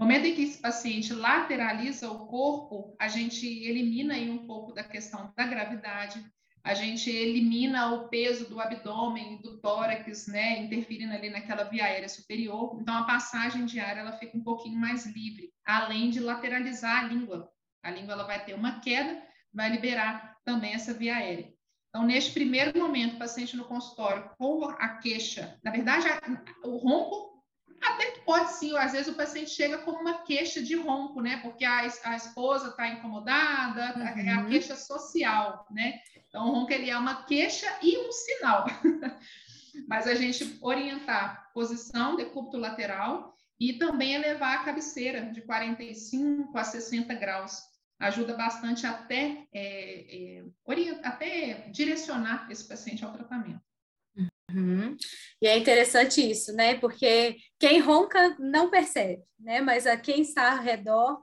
No 0.00 0.06
momento 0.06 0.24
em 0.24 0.34
que 0.34 0.44
esse 0.44 0.56
paciente 0.56 1.12
lateraliza 1.12 2.10
o 2.10 2.26
corpo, 2.26 2.96
a 2.98 3.06
gente 3.06 3.46
elimina 3.46 4.14
aí 4.14 4.30
um 4.30 4.46
pouco 4.46 4.72
da 4.72 4.82
questão 4.82 5.30
da 5.36 5.44
gravidade, 5.44 6.24
a 6.64 6.72
gente 6.72 7.10
elimina 7.10 7.92
o 7.92 8.08
peso 8.08 8.48
do 8.48 8.58
abdômen, 8.58 9.42
do 9.42 9.60
tórax, 9.60 10.26
né, 10.26 10.60
interferindo 10.60 11.12
ali 11.12 11.28
naquela 11.28 11.64
via 11.64 11.84
aérea 11.84 12.08
superior. 12.08 12.78
Então, 12.80 12.96
a 12.96 13.04
passagem 13.04 13.66
ar 13.78 13.98
ela 13.98 14.12
fica 14.12 14.38
um 14.38 14.42
pouquinho 14.42 14.80
mais 14.80 15.04
livre, 15.04 15.52
além 15.66 16.08
de 16.08 16.18
lateralizar 16.18 17.04
a 17.04 17.06
língua. 17.06 17.52
A 17.82 17.90
língua 17.90 18.14
ela 18.14 18.24
vai 18.24 18.42
ter 18.42 18.54
uma 18.54 18.80
queda, 18.80 19.22
vai 19.52 19.68
liberar 19.68 20.38
também 20.46 20.72
essa 20.72 20.94
via 20.94 21.16
aérea. 21.16 21.52
Então, 21.90 22.06
neste 22.06 22.32
primeiro 22.32 22.78
momento, 22.78 23.16
o 23.16 23.18
paciente 23.18 23.54
no 23.54 23.66
consultório 23.66 24.30
com 24.38 24.64
a 24.64 24.88
queixa, 24.96 25.58
na 25.62 25.70
verdade, 25.70 26.06
a, 26.08 26.66
o 26.66 26.78
ronco 26.78 27.29
até 27.80 28.10
que 28.10 28.20
pode 28.20 28.52
sim, 28.52 28.76
às 28.76 28.92
vezes 28.92 29.08
o 29.08 29.16
paciente 29.16 29.50
chega 29.50 29.78
com 29.78 29.92
uma 29.92 30.22
queixa 30.22 30.62
de 30.62 30.76
ronco, 30.76 31.20
né? 31.20 31.38
Porque 31.38 31.64
a, 31.64 31.80
a 32.04 32.16
esposa 32.16 32.68
está 32.68 32.88
incomodada, 32.88 33.94
uhum. 33.96 34.02
é 34.02 34.32
a 34.32 34.44
queixa 34.44 34.76
social, 34.76 35.66
né? 35.70 35.98
Então, 36.28 36.48
o 36.48 36.52
ronco 36.52 36.72
ele 36.72 36.90
é 36.90 36.96
uma 36.96 37.24
queixa 37.24 37.66
e 37.82 37.98
um 37.98 38.12
sinal. 38.12 38.66
Mas 39.88 40.06
a 40.06 40.14
gente 40.14 40.58
orientar 40.60 41.50
posição 41.54 42.16
decúbito 42.16 42.56
lateral 42.56 43.34
e 43.58 43.74
também 43.74 44.14
elevar 44.14 44.58
a 44.58 44.64
cabeceira 44.64 45.32
de 45.32 45.42
45 45.42 46.56
a 46.56 46.64
60 46.64 47.14
graus. 47.14 47.62
Ajuda 47.98 48.34
bastante 48.34 48.86
até, 48.86 49.46
é, 49.52 50.38
é, 50.38 50.44
até 51.02 51.68
direcionar 51.70 52.50
esse 52.50 52.66
paciente 52.66 53.04
ao 53.04 53.12
tratamento. 53.12 53.69
Uhum. 54.54 54.96
E 55.40 55.46
é 55.46 55.58
interessante 55.58 56.28
isso, 56.28 56.52
né? 56.52 56.74
Porque 56.74 57.36
quem 57.58 57.80
ronca 57.80 58.36
não 58.38 58.70
percebe, 58.70 59.22
né? 59.38 59.60
Mas 59.60 59.86
a 59.86 59.96
quem 59.96 60.22
está 60.22 60.52
ao 60.52 60.62
redor 60.62 61.20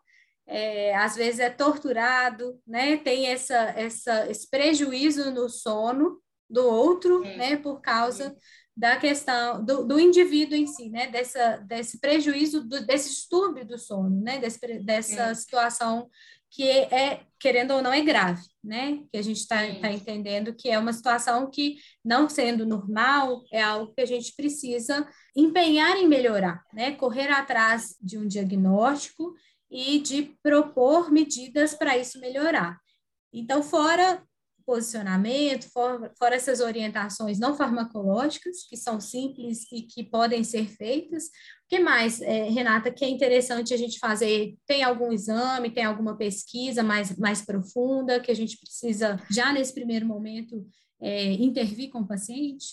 é, 0.48 0.96
às 0.96 1.16
vezes 1.16 1.40
é 1.40 1.50
torturado, 1.50 2.60
né? 2.66 2.98
Tem 2.98 3.28
essa, 3.28 3.56
essa, 3.76 4.30
esse 4.30 4.50
prejuízo 4.50 5.32
no 5.32 5.50
sono 5.50 6.22
do 6.50 6.66
outro, 6.66 7.22
Sim. 7.24 7.36
né? 7.36 7.58
Por 7.58 7.82
causa 7.82 8.36
da 8.76 8.96
questão 8.96 9.64
do, 9.66 9.86
do 9.86 10.00
indivíduo 10.00 10.56
em 10.56 10.68
si, 10.68 10.90
né? 10.90 11.08
Dessa, 11.08 11.58
desse 11.58 12.00
prejuízo, 12.00 12.62
do, 12.62 12.86
desse 12.86 13.10
distúrbio 13.10 13.66
do 13.66 13.78
sono, 13.78 14.22
né? 14.22 14.40
Desse, 14.40 14.60
dessa 14.80 15.36
Sim. 15.36 15.42
situação 15.42 16.10
que 16.50 16.64
é, 16.70 17.22
querendo 17.40 17.72
ou 17.72 17.82
não, 17.82 17.94
é 17.94 18.02
grave, 18.02 18.44
né? 18.64 19.00
Que 19.12 19.18
a 19.18 19.22
gente 19.22 19.38
está 19.38 19.58
tá 19.80 19.92
entendendo 19.92 20.56
que 20.56 20.70
é 20.70 20.80
uma 20.80 20.94
situação 20.94 21.50
que, 21.50 21.78
não 22.04 22.30
sendo 22.30 22.66
normal, 22.66 23.44
é 23.52 23.62
algo 23.62 23.94
que 23.94 24.02
a 24.02 24.06
gente 24.06 24.34
precisa 24.36 25.08
empenhar 25.36 25.98
em 25.98 26.08
melhorar, 26.08 26.64
né? 26.74 26.94
Correr 26.94 27.30
atrás 27.30 27.96
de 28.02 28.18
um 28.18 28.28
diagnóstico 28.28 29.34
e 29.70 30.00
de 30.00 30.36
propor 30.42 31.12
medidas 31.12 31.74
para 31.74 31.98
isso 31.98 32.20
melhorar. 32.20 32.80
Então, 33.32 33.62
fora 33.62 34.24
posicionamento, 34.68 35.72
fora, 35.72 36.12
fora, 36.20 36.36
essas 36.36 36.60
orientações 36.60 37.40
não 37.40 37.56
farmacológicas, 37.56 38.68
que 38.70 38.76
são 38.76 39.00
simples 39.00 39.66
e 39.72 39.84
que 39.84 40.04
podem 40.04 40.44
ser 40.44 40.68
feitas. 40.68 41.28
O 41.28 41.70
que 41.70 41.80
mais, 41.80 42.22
é, 42.22 42.50
Renata, 42.50 42.92
que 42.92 43.06
é 43.06 43.10
interessante 43.10 43.74
a 43.74 43.78
gente 43.78 43.98
fazer? 43.98 44.58
Tem 44.66 44.84
algum 44.84 45.14
exame, 45.14 45.72
tem 45.72 45.86
alguma 45.86 46.18
pesquisa 46.18 46.84
mais, 46.84 47.18
mais 47.18 47.42
profunda 47.42 48.20
que 48.20 48.30
a 48.30 48.36
gente 48.36 48.58
precisa, 48.58 49.18
já 49.32 49.54
nesse 49.54 49.74
primeiro 49.74 50.06
momento, 50.06 50.68
é, 51.00 51.32
intervir 51.32 51.90
com 51.90 52.00
o 52.00 52.08
paciente? 52.08 52.66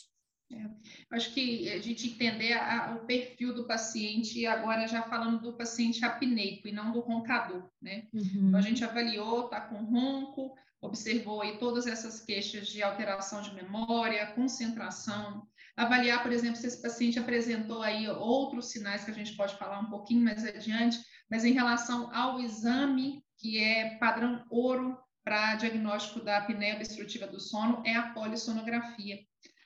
É, 0.52 0.68
acho 1.12 1.32
que 1.32 1.70
a 1.70 1.80
gente 1.80 2.08
entender 2.08 2.54
a, 2.54 2.98
o 3.00 3.06
perfil 3.06 3.54
do 3.54 3.68
paciente, 3.68 4.44
agora 4.46 4.88
já 4.88 5.02
falando 5.04 5.40
do 5.40 5.56
paciente 5.56 6.04
apneico 6.04 6.66
e 6.66 6.72
não 6.72 6.90
do 6.90 6.98
roncador, 6.98 7.70
né? 7.80 8.08
Uhum. 8.12 8.48
Então, 8.48 8.58
a 8.58 8.62
gente 8.62 8.84
avaliou, 8.84 9.44
está 9.44 9.60
com 9.60 9.76
ronco, 9.84 10.54
observou 10.84 11.40
aí 11.40 11.58
todas 11.58 11.86
essas 11.86 12.20
queixas 12.20 12.68
de 12.68 12.82
alteração 12.82 13.40
de 13.40 13.54
memória, 13.54 14.32
concentração, 14.34 15.46
avaliar, 15.76 16.22
por 16.22 16.30
exemplo, 16.30 16.56
se 16.56 16.66
esse 16.66 16.80
paciente 16.80 17.18
apresentou 17.18 17.82
aí 17.82 18.08
outros 18.08 18.70
sinais 18.70 19.02
que 19.02 19.10
a 19.10 19.14
gente 19.14 19.34
pode 19.34 19.56
falar 19.56 19.80
um 19.80 19.90
pouquinho 19.90 20.24
mais 20.24 20.44
adiante, 20.44 20.98
mas 21.30 21.44
em 21.44 21.52
relação 21.52 22.14
ao 22.14 22.38
exame, 22.38 23.24
que 23.38 23.58
é 23.58 23.96
padrão 23.98 24.44
ouro 24.50 24.96
para 25.24 25.56
diagnóstico 25.56 26.22
da 26.22 26.36
apneia 26.38 26.76
obstrutiva 26.76 27.26
do 27.26 27.40
sono, 27.40 27.82
é 27.86 27.96
a 27.96 28.10
polissonografia. 28.10 29.18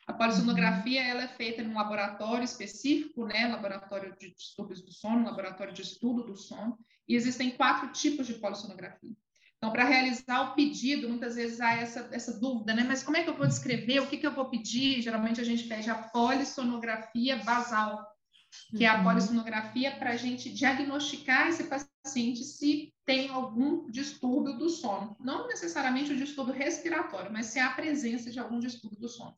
A 0.06 0.12
polissonografia 0.12 1.02
ela 1.02 1.24
é 1.24 1.28
feita 1.28 1.62
num 1.62 1.74
laboratório 1.74 2.44
específico, 2.44 3.26
né, 3.26 3.48
laboratório 3.48 4.16
de 4.16 4.32
distúrbios 4.34 4.80
do 4.82 4.92
sono, 4.92 5.24
laboratório 5.24 5.74
de 5.74 5.82
estudo 5.82 6.22
do 6.22 6.36
sono, 6.36 6.78
e 7.06 7.14
existem 7.14 7.50
quatro 7.50 7.92
tipos 7.92 8.26
de 8.26 8.34
polissonografia. 8.34 9.14
Então, 9.58 9.72
para 9.72 9.84
realizar 9.84 10.40
o 10.42 10.54
pedido, 10.54 11.08
muitas 11.08 11.34
vezes 11.34 11.60
há 11.60 11.74
essa, 11.74 12.08
essa 12.12 12.38
dúvida, 12.38 12.72
né? 12.72 12.84
Mas 12.84 13.02
como 13.02 13.16
é 13.16 13.24
que 13.24 13.28
eu 13.28 13.36
vou 13.36 13.46
descrever? 13.46 13.98
O 13.98 14.06
que, 14.06 14.16
que 14.16 14.26
eu 14.26 14.34
vou 14.34 14.48
pedir? 14.48 15.02
Geralmente 15.02 15.40
a 15.40 15.44
gente 15.44 15.64
pede 15.64 15.90
a 15.90 15.96
polissonografia 15.96 17.36
basal, 17.38 18.06
que 18.70 18.84
é 18.84 18.88
a 18.88 18.98
uhum. 18.98 19.04
polissonografia 19.04 19.96
para 19.96 20.10
a 20.10 20.16
gente 20.16 20.48
diagnosticar 20.48 21.48
esse 21.48 21.64
paciente 21.64 22.44
se 22.44 22.94
tem 23.04 23.30
algum 23.30 23.90
distúrbio 23.90 24.56
do 24.56 24.70
sono. 24.70 25.16
Não 25.18 25.48
necessariamente 25.48 26.12
o 26.12 26.16
distúrbio 26.16 26.54
respiratório, 26.54 27.32
mas 27.32 27.46
se 27.46 27.58
há 27.58 27.66
a 27.66 27.74
presença 27.74 28.30
de 28.30 28.38
algum 28.38 28.60
distúrbio 28.60 29.00
do 29.00 29.08
sono. 29.08 29.36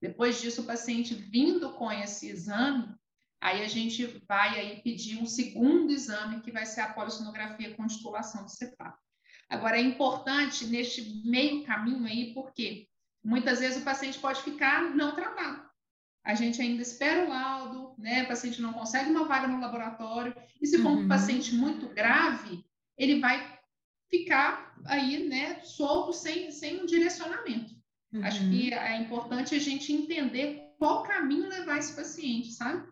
Depois 0.00 0.40
disso, 0.40 0.62
o 0.62 0.66
paciente 0.66 1.12
vindo 1.12 1.72
com 1.72 1.90
esse 1.90 2.28
exame, 2.28 2.88
aí 3.40 3.64
a 3.64 3.68
gente 3.68 4.06
vai 4.28 4.60
aí 4.60 4.80
pedir 4.80 5.20
um 5.20 5.26
segundo 5.26 5.90
exame, 5.90 6.40
que 6.40 6.52
vai 6.52 6.64
ser 6.64 6.82
a 6.82 6.92
polissonografia 6.92 7.74
com 7.74 7.86
titulação 7.86 8.44
do 8.44 8.50
CEPAP. 8.50 8.96
Agora, 9.50 9.76
é 9.76 9.82
importante 9.82 10.64
neste 10.66 11.02
meio 11.26 11.64
caminho 11.64 12.06
aí, 12.06 12.32
porque 12.32 12.86
muitas 13.22 13.58
vezes 13.58 13.82
o 13.82 13.84
paciente 13.84 14.18
pode 14.18 14.42
ficar 14.42 14.94
não 14.94 15.14
tratado. 15.14 15.68
A 16.24 16.34
gente 16.34 16.62
ainda 16.62 16.82
espera 16.82 17.24
o 17.24 17.28
laudo, 17.28 17.94
né? 17.98 18.22
O 18.22 18.28
paciente 18.28 18.62
não 18.62 18.72
consegue 18.72 19.10
uma 19.10 19.24
vaga 19.24 19.48
no 19.48 19.60
laboratório. 19.60 20.34
E 20.60 20.66
se 20.66 20.78
for 20.78 20.92
uhum. 20.92 21.00
um 21.00 21.08
paciente 21.08 21.54
muito 21.54 21.88
grave, 21.88 22.64
ele 22.96 23.18
vai 23.18 23.58
ficar 24.08 24.74
aí, 24.84 25.28
né, 25.28 25.60
solto, 25.62 26.12
sem, 26.12 26.50
sem 26.50 26.82
um 26.82 26.86
direcionamento. 26.86 27.74
Uhum. 28.12 28.24
Acho 28.24 28.40
que 28.48 28.72
é 28.74 28.96
importante 28.96 29.54
a 29.54 29.58
gente 29.58 29.92
entender 29.92 30.74
qual 30.78 31.02
caminho 31.02 31.48
levar 31.48 31.78
esse 31.78 31.94
paciente, 31.94 32.52
sabe? 32.52 32.88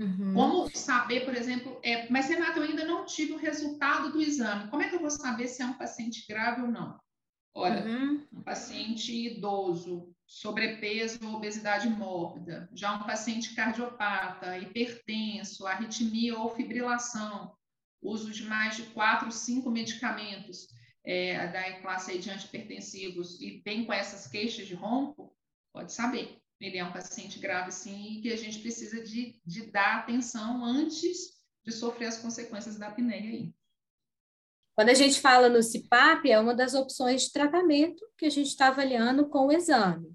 Uhum. 0.00 0.32
Como 0.32 0.70
saber, 0.74 1.26
por 1.26 1.36
exemplo, 1.36 1.78
é, 1.82 2.08
mas 2.08 2.26
Renata, 2.26 2.58
eu 2.58 2.62
ainda 2.64 2.86
não 2.86 3.04
tive 3.04 3.34
o 3.34 3.36
resultado 3.36 4.10
do 4.10 4.20
exame. 4.20 4.70
Como 4.70 4.82
é 4.82 4.88
que 4.88 4.96
eu 4.96 5.00
vou 5.00 5.10
saber 5.10 5.46
se 5.46 5.60
é 5.60 5.66
um 5.66 5.74
paciente 5.74 6.24
grave 6.26 6.62
ou 6.62 6.68
não? 6.68 6.98
Olha, 7.54 7.84
uhum. 7.84 8.26
um 8.32 8.42
paciente 8.42 9.12
idoso, 9.12 10.10
sobrepeso 10.26 11.18
ou 11.26 11.34
obesidade 11.34 11.86
mórbida, 11.90 12.70
já 12.72 12.94
um 12.94 13.02
paciente 13.02 13.54
cardiopata, 13.54 14.56
hipertenso, 14.56 15.66
arritmia 15.66 16.38
ou 16.38 16.54
fibrilação, 16.54 17.54
uso 18.00 18.30
de 18.30 18.44
mais 18.44 18.76
de 18.76 18.84
quatro, 18.94 19.30
cinco 19.30 19.70
medicamentos 19.70 20.68
é, 21.04 21.48
da 21.48 21.80
classe 21.82 22.18
de 22.18 22.30
antipertensivos 22.30 23.38
e 23.38 23.60
vem 23.62 23.84
com 23.84 23.92
essas 23.92 24.26
queixas 24.26 24.66
de 24.66 24.74
ronco, 24.74 25.36
pode 25.74 25.92
saber 25.92 26.39
ele 26.60 26.78
é 26.78 26.84
um 26.84 26.92
paciente 26.92 27.38
grave, 27.38 27.72
sim, 27.72 28.18
e 28.18 28.20
que 28.20 28.32
a 28.32 28.36
gente 28.36 28.58
precisa 28.60 29.02
de, 29.02 29.40
de 29.44 29.70
dar 29.70 29.98
atenção 29.98 30.64
antes 30.64 31.40
de 31.64 31.72
sofrer 31.72 32.06
as 32.06 32.18
consequências 32.18 32.76
da 32.76 32.88
apneia 32.88 33.30
aí. 33.30 33.54
Quando 34.76 34.90
a 34.90 34.94
gente 34.94 35.20
fala 35.20 35.48
no 35.48 35.62
CPAP, 35.62 36.30
é 36.30 36.38
uma 36.38 36.54
das 36.54 36.74
opções 36.74 37.22
de 37.22 37.32
tratamento 37.32 38.04
que 38.16 38.26
a 38.26 38.30
gente 38.30 38.48
está 38.48 38.68
avaliando 38.68 39.28
com 39.28 39.46
o 39.46 39.52
exame. 39.52 40.14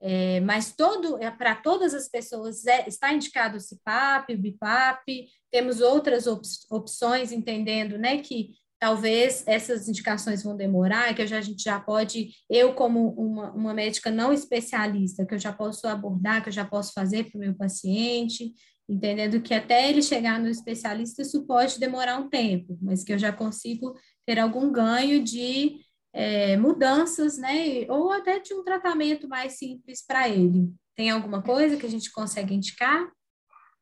É, 0.00 0.40
mas 0.40 0.74
todo, 0.76 1.16
é, 1.22 1.30
para 1.30 1.54
todas 1.54 1.94
as 1.94 2.08
pessoas 2.08 2.66
é, 2.66 2.86
está 2.86 3.12
indicado 3.12 3.56
o 3.56 3.60
CPAP, 3.60 4.34
o 4.34 4.38
BIPAP, 4.38 5.28
temos 5.50 5.80
outras 5.80 6.26
op 6.26 6.46
opções, 6.70 7.32
entendendo 7.32 7.96
né, 7.96 8.18
que 8.18 8.50
talvez 8.84 9.42
essas 9.46 9.88
indicações 9.88 10.42
vão 10.42 10.54
demorar, 10.54 11.14
que 11.14 11.22
a 11.22 11.40
gente 11.40 11.62
já 11.62 11.80
pode, 11.80 12.34
eu 12.50 12.74
como 12.74 13.14
uma, 13.14 13.50
uma 13.52 13.72
médica 13.72 14.10
não 14.10 14.30
especialista, 14.30 15.24
que 15.24 15.32
eu 15.32 15.38
já 15.38 15.54
posso 15.54 15.88
abordar, 15.88 16.42
que 16.42 16.50
eu 16.50 16.52
já 16.52 16.66
posso 16.66 16.92
fazer 16.92 17.24
para 17.24 17.38
o 17.38 17.40
meu 17.40 17.54
paciente, 17.54 18.52
entendendo 18.86 19.40
que 19.40 19.54
até 19.54 19.88
ele 19.88 20.02
chegar 20.02 20.38
no 20.38 20.50
especialista 20.50 21.22
isso 21.22 21.46
pode 21.46 21.80
demorar 21.80 22.18
um 22.18 22.28
tempo, 22.28 22.76
mas 22.82 23.02
que 23.02 23.14
eu 23.14 23.18
já 23.18 23.32
consigo 23.32 23.94
ter 24.26 24.38
algum 24.38 24.70
ganho 24.70 25.24
de 25.24 25.80
é, 26.12 26.58
mudanças, 26.58 27.38
né, 27.38 27.86
ou 27.88 28.12
até 28.12 28.38
de 28.38 28.52
um 28.52 28.62
tratamento 28.62 29.26
mais 29.26 29.56
simples 29.56 30.04
para 30.06 30.28
ele. 30.28 30.70
Tem 30.94 31.08
alguma 31.08 31.40
coisa 31.42 31.78
que 31.78 31.86
a 31.86 31.90
gente 31.90 32.12
consegue 32.12 32.52
indicar? 32.52 33.10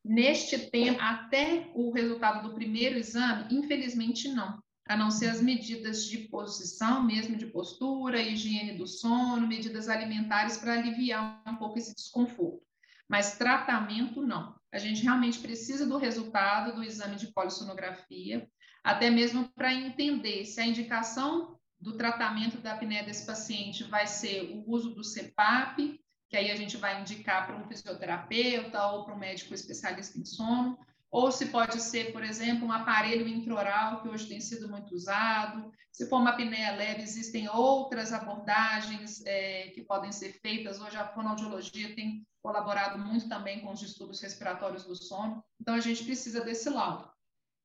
Neste 0.01 0.57
tempo, 0.71 1.01
até 1.01 1.69
o 1.75 1.91
resultado 1.91 2.47
do 2.47 2.55
primeiro 2.55 2.97
exame, 2.97 3.53
infelizmente 3.53 4.29
não 4.29 4.63
a 4.85 4.97
não 4.97 5.09
ser 5.09 5.29
as 5.29 5.41
medidas 5.41 6.05
de 6.05 6.17
posição, 6.27 7.03
mesmo 7.03 7.37
de 7.37 7.45
postura, 7.47 8.21
higiene 8.21 8.77
do 8.77 8.85
sono, 8.85 9.47
medidas 9.47 9.87
alimentares 9.87 10.57
para 10.57 10.73
aliviar 10.73 11.41
um 11.47 11.55
pouco 11.55 11.77
esse 11.77 11.95
desconforto. 11.95 12.61
Mas 13.07 13.37
tratamento 13.37 14.21
não. 14.21 14.55
A 14.71 14.77
gente 14.77 15.03
realmente 15.03 15.39
precisa 15.39 15.85
do 15.85 15.97
resultado 15.97 16.75
do 16.75 16.83
exame 16.83 17.15
de 17.15 17.27
polissonografia, 17.27 18.47
até 18.83 19.09
mesmo 19.09 19.47
para 19.55 19.73
entender 19.73 20.45
se 20.45 20.59
a 20.59 20.65
indicação 20.65 21.57
do 21.79 21.95
tratamento 21.95 22.57
da 22.57 22.73
apneia 22.73 23.03
desse 23.03 23.25
paciente 23.25 23.83
vai 23.83 24.07
ser 24.07 24.51
o 24.53 24.69
uso 24.69 24.93
do 24.95 25.03
CPAP, 25.03 25.99
que 26.29 26.37
aí 26.37 26.49
a 26.49 26.55
gente 26.55 26.77
vai 26.77 26.99
indicar 26.99 27.45
para 27.45 27.55
um 27.55 27.67
fisioterapeuta 27.67 28.87
ou 28.87 29.05
para 29.05 29.13
um 29.13 29.19
médico 29.19 29.53
especialista 29.53 30.17
em 30.17 30.25
sono, 30.25 30.77
ou 31.13 31.31
se 31.31 31.45
pode 31.45 31.79
ser, 31.79 32.11
por 32.11 32.23
exemplo, 32.23 32.67
um 32.67 32.71
aparelho 32.71 33.27
intraoral, 33.27 34.01
que 34.01 34.09
hoje 34.09 34.27
tem 34.27 34.41
sido 34.41 34.67
muito 34.67 34.95
usado. 34.95 35.71
Se 35.91 36.09
for 36.09 36.17
uma 36.17 36.31
apneia 36.31 36.71
leve, 36.71 37.03
existem 37.03 37.47
outras 37.47 38.11
abordagens 38.11 39.23
é, 39.23 39.67
que 39.75 39.83
podem 39.83 40.11
ser 40.11 40.33
feitas. 40.41 40.81
Hoje 40.81 40.97
a 40.97 41.07
fonoaudiologia 41.07 41.93
tem 41.95 42.25
colaborado 42.41 42.97
muito 42.97 43.29
também 43.29 43.61
com 43.61 43.71
os 43.71 43.79
distúrbios 43.79 44.19
respiratórios 44.21 44.85
do 44.85 44.95
sono. 44.95 45.43
Então, 45.61 45.75
a 45.75 45.79
gente 45.79 46.03
precisa 46.03 46.43
desse 46.43 46.67
laudo. 46.67 47.07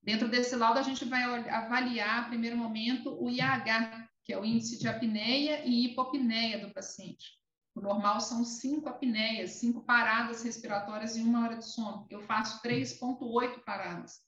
Dentro 0.02 0.28
desse 0.28 0.54
laudo, 0.54 0.78
a 0.78 0.82
gente 0.82 1.06
vai 1.06 1.22
avaliar, 1.48 2.28
primeiro 2.28 2.56
momento, 2.56 3.16
o 3.18 3.30
IAH, 3.30 4.10
que 4.24 4.32
é 4.34 4.38
o 4.38 4.44
índice 4.44 4.78
de 4.78 4.86
apneia 4.86 5.64
e 5.64 5.86
hipopneia 5.86 6.58
do 6.58 6.74
paciente. 6.74 7.37
O 7.78 7.80
normal 7.80 8.20
são 8.20 8.44
cinco 8.44 8.88
apneias, 8.88 9.52
cinco 9.52 9.80
paradas 9.80 10.42
respiratórias 10.42 11.16
em 11.16 11.22
uma 11.22 11.44
hora 11.44 11.56
de 11.58 11.64
sono. 11.64 12.08
Eu 12.10 12.20
faço 12.20 12.60
3,8 12.60 13.62
paradas. 13.64 14.20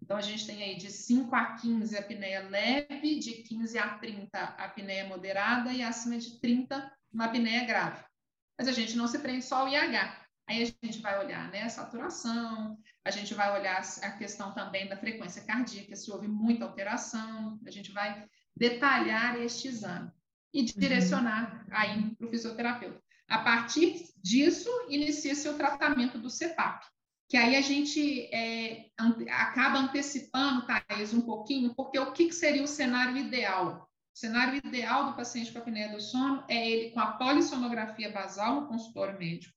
Então, 0.00 0.16
a 0.16 0.22
gente 0.22 0.46
tem 0.46 0.62
aí 0.62 0.76
de 0.76 0.90
5 0.90 1.36
a 1.36 1.56
15 1.56 1.98
apneia 1.98 2.48
leve, 2.48 3.18
de 3.18 3.42
15 3.42 3.78
a 3.78 3.98
30 3.98 4.38
apneia 4.38 5.06
moderada 5.06 5.70
e 5.74 5.82
acima 5.82 6.16
de 6.16 6.40
30 6.40 6.90
uma 7.12 7.26
apneia 7.26 7.66
grave. 7.66 8.02
Mas 8.58 8.66
a 8.66 8.72
gente 8.72 8.96
não 8.96 9.06
se 9.06 9.18
prende 9.18 9.44
só 9.44 9.56
ao 9.56 9.68
IH. 9.68 10.26
Aí 10.48 10.62
a 10.62 10.86
gente 10.86 11.02
vai 11.02 11.22
olhar 11.22 11.50
né, 11.50 11.64
a 11.64 11.68
saturação, 11.68 12.78
a 13.04 13.10
gente 13.10 13.34
vai 13.34 13.60
olhar 13.60 13.82
a 14.02 14.10
questão 14.12 14.54
também 14.54 14.88
da 14.88 14.96
frequência 14.96 15.44
cardíaca, 15.44 15.94
se 15.94 16.10
houve 16.10 16.26
muita 16.26 16.64
alteração, 16.64 17.60
a 17.64 17.70
gente 17.70 17.92
vai 17.92 18.26
detalhar 18.56 19.38
este 19.38 19.68
exame 19.68 20.10
e 20.52 20.62
direcionar 20.64 21.64
uhum. 21.68 21.76
aí 21.76 22.14
para 22.16 22.26
o 22.26 22.30
fisioterapeuta. 22.30 23.00
A 23.28 23.38
partir 23.38 24.06
disso, 24.22 24.68
inicia 24.88 25.34
seu 25.34 25.56
tratamento 25.56 26.18
do 26.18 26.28
CEPAP. 26.28 26.84
que 27.28 27.36
aí 27.36 27.54
a 27.54 27.60
gente 27.60 28.28
é, 28.34 28.86
acaba 29.30 29.78
antecipando, 29.78 30.66
Thais, 30.66 31.14
um 31.14 31.20
pouquinho, 31.20 31.72
porque 31.76 31.96
o 31.96 32.12
que, 32.12 32.26
que 32.26 32.34
seria 32.34 32.62
o 32.62 32.66
cenário 32.66 33.16
ideal? 33.16 33.88
O 34.12 34.18
cenário 34.18 34.56
ideal 34.56 35.06
do 35.06 35.16
paciente 35.16 35.52
com 35.52 35.60
apneia 35.60 35.92
do 35.92 36.00
sono 36.00 36.44
é 36.48 36.68
ele 36.68 36.90
com 36.90 36.98
a 36.98 37.12
polissonografia 37.12 38.10
basal 38.10 38.62
no 38.62 38.66
consultório 38.66 39.16
médico. 39.16 39.54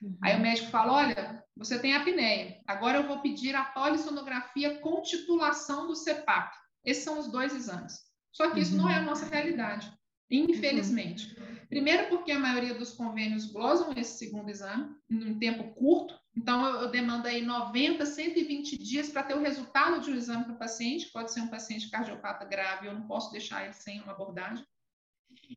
Uhum. 0.00 0.16
Aí 0.22 0.36
o 0.36 0.40
médico 0.40 0.70
fala: 0.70 0.92
olha, 0.94 1.44
você 1.54 1.78
tem 1.78 1.94
apneia, 1.94 2.62
agora 2.66 2.98
eu 2.98 3.06
vou 3.06 3.20
pedir 3.20 3.54
a 3.54 3.64
polissonografia 3.64 4.78
com 4.78 5.02
titulação 5.02 5.86
do 5.86 5.94
CEPAP. 5.94 6.50
Esses 6.82 7.04
são 7.04 7.18
os 7.18 7.30
dois 7.30 7.54
exames. 7.54 8.00
Só 8.32 8.50
que 8.50 8.60
isso 8.60 8.74
uhum. 8.74 8.82
não 8.82 8.90
é 8.90 8.96
a 8.96 9.02
nossa 9.02 9.26
realidade. 9.26 9.92
Infelizmente. 10.32 11.36
Uhum. 11.38 11.52
Primeiro, 11.68 12.08
porque 12.08 12.32
a 12.32 12.38
maioria 12.38 12.74
dos 12.74 12.92
convênios 12.92 13.46
glosam 13.46 13.92
esse 13.96 14.18
segundo 14.18 14.50
exame 14.50 14.94
em 15.10 15.24
um 15.24 15.38
tempo 15.38 15.74
curto. 15.74 16.18
Então, 16.34 16.66
eu, 16.66 16.82
eu 16.82 16.90
demando 16.90 17.26
aí 17.28 17.42
90, 17.42 18.04
120 18.04 18.78
dias 18.78 19.10
para 19.10 19.22
ter 19.22 19.34
o 19.34 19.42
resultado 19.42 20.00
de 20.00 20.10
um 20.10 20.14
exame 20.14 20.44
para 20.44 20.54
o 20.54 20.58
paciente. 20.58 21.10
Pode 21.12 21.32
ser 21.32 21.40
um 21.40 21.48
paciente 21.48 21.90
cardiopata 21.90 22.44
grave, 22.44 22.86
eu 22.86 22.94
não 22.94 23.06
posso 23.06 23.30
deixar 23.30 23.64
ele 23.64 23.74
sem 23.74 24.00
uma 24.00 24.12
abordagem. 24.12 24.64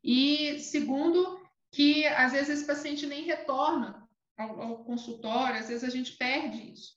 E 0.03 0.59
segundo, 0.59 1.41
que 1.71 2.05
às 2.07 2.33
vezes 2.33 2.49
esse 2.49 2.67
paciente 2.67 3.05
nem 3.05 3.23
retorna 3.23 4.07
ao, 4.37 4.61
ao 4.61 4.83
consultório, 4.83 5.59
às 5.59 5.67
vezes 5.69 5.83
a 5.83 5.89
gente 5.89 6.13
perde 6.17 6.71
isso. 6.71 6.95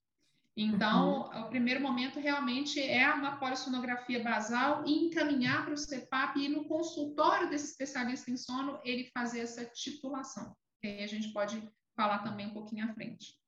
Então, 0.61 1.31
uhum. 1.31 1.43
o 1.43 1.49
primeiro 1.49 1.81
momento 1.81 2.19
realmente 2.19 2.83
é 2.83 3.09
uma 3.15 3.37
polissonografia 3.37 4.21
basal 4.21 4.83
e 4.85 5.07
encaminhar 5.07 5.65
para 5.65 5.73
o 5.73 5.77
CEPAP 5.77 6.37
e 6.37 6.49
no 6.49 6.65
consultório 6.65 7.49
desse 7.49 7.67
especialista 7.67 8.29
em 8.29 8.37
sono 8.37 8.81
ele 8.85 9.09
fazer 9.15 9.39
essa 9.39 9.65
titulação. 9.67 10.53
E 10.83 10.89
aí 10.89 11.05
a 11.05 11.07
gente 11.07 11.33
pode 11.33 11.63
falar 11.97 12.25
também 12.25 12.49
um 12.49 12.53
pouquinho 12.53 12.91
à 12.91 12.93
frente. 12.93 13.39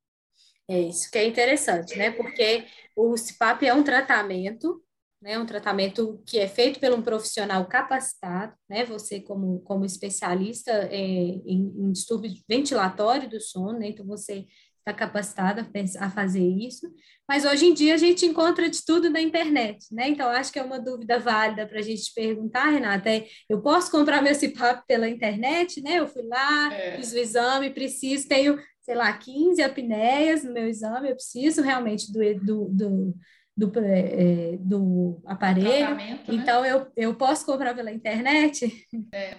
É 0.69 0.79
isso 0.79 1.11
que 1.11 1.19
é 1.19 1.27
interessante, 1.27 1.99
né? 1.99 2.13
Porque 2.13 2.65
o 2.95 3.17
CPAP 3.17 3.65
é 3.67 3.75
um 3.75 3.83
tratamento, 3.83 4.81
né? 5.21 5.37
Um 5.37 5.47
tratamento 5.47 6.23
que 6.25 6.39
é 6.39 6.47
feito 6.47 6.79
por 6.79 6.93
um 6.93 7.03
profissional 7.03 7.67
capacitado, 7.67 8.55
né? 8.69 8.85
Você 8.85 9.21
como, 9.21 9.59
como 9.63 9.85
especialista 9.85 10.71
é, 10.71 10.97
em, 10.97 11.75
em 11.77 11.91
distúrbio 11.91 12.33
ventilatório 12.49 13.29
do 13.29 13.41
sono, 13.41 13.81
né? 13.81 13.89
Então 13.89 14.07
você 14.07 14.47
está 14.81 14.93
capacitada 14.93 15.67
a 15.99 16.11
fazer 16.11 16.43
isso, 16.43 16.91
mas 17.29 17.45
hoje 17.45 17.67
em 17.67 17.75
dia 17.75 17.95
a 17.95 17.99
gente 17.99 18.27
encontra 18.27 18.69
de 18.69 18.85
tudo 18.85 19.09
na 19.09 19.21
internet, 19.21 19.87
né? 19.93 20.09
Então, 20.09 20.29
acho 20.29 20.53
que 20.53 20.59
é 20.59 20.63
uma 20.63 20.81
dúvida 20.81 21.19
válida 21.19 21.67
para 21.67 21.79
a 21.79 21.83
gente 21.83 22.13
perguntar, 22.15 22.71
Renata, 22.71 23.09
é, 23.09 23.27
eu 23.49 23.61
posso 23.61 23.91
comprar 23.91 24.23
meu 24.23 24.35
CPAP 24.35 24.85
pela 24.87 25.09
internet, 25.09 25.81
né? 25.81 25.99
Eu 25.99 26.09
fui 26.09 26.23
lá, 26.23 26.75
é. 26.75 26.97
fiz 26.97 27.13
o 27.13 27.19
exame, 27.19 27.71
preciso, 27.71 28.27
tenho, 28.27 28.59
sei 28.83 28.95
lá, 28.95 29.13
15 29.13 29.63
apneias 29.63 30.43
no 30.43 30.53
meu 30.53 30.67
exame, 30.67 31.11
eu 31.11 31.15
preciso 31.15 31.63
realmente 31.63 32.13
do, 32.13 32.35
do, 32.41 32.69
do 32.71 33.15
do, 33.57 33.73
é, 33.79 34.57
do 34.59 35.21
aparelho. 35.27 35.95
Né? 35.95 36.25
Então, 36.29 36.65
eu, 36.65 36.91
eu 36.97 37.15
posso 37.15 37.45
comprar 37.45 37.75
pela 37.75 37.93
internet? 37.93 38.87
É. 39.13 39.37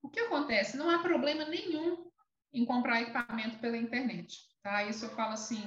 O 0.00 0.08
que 0.08 0.20
acontece? 0.20 0.76
Não 0.76 0.88
há 0.88 0.98
problema 1.00 1.44
nenhum 1.46 2.06
em 2.52 2.64
comprar 2.64 3.02
equipamento 3.02 3.58
pela 3.58 3.76
internet. 3.76 4.38
Tá? 4.64 4.82
Isso 4.84 5.04
eu 5.04 5.10
falo 5.10 5.34
assim, 5.34 5.62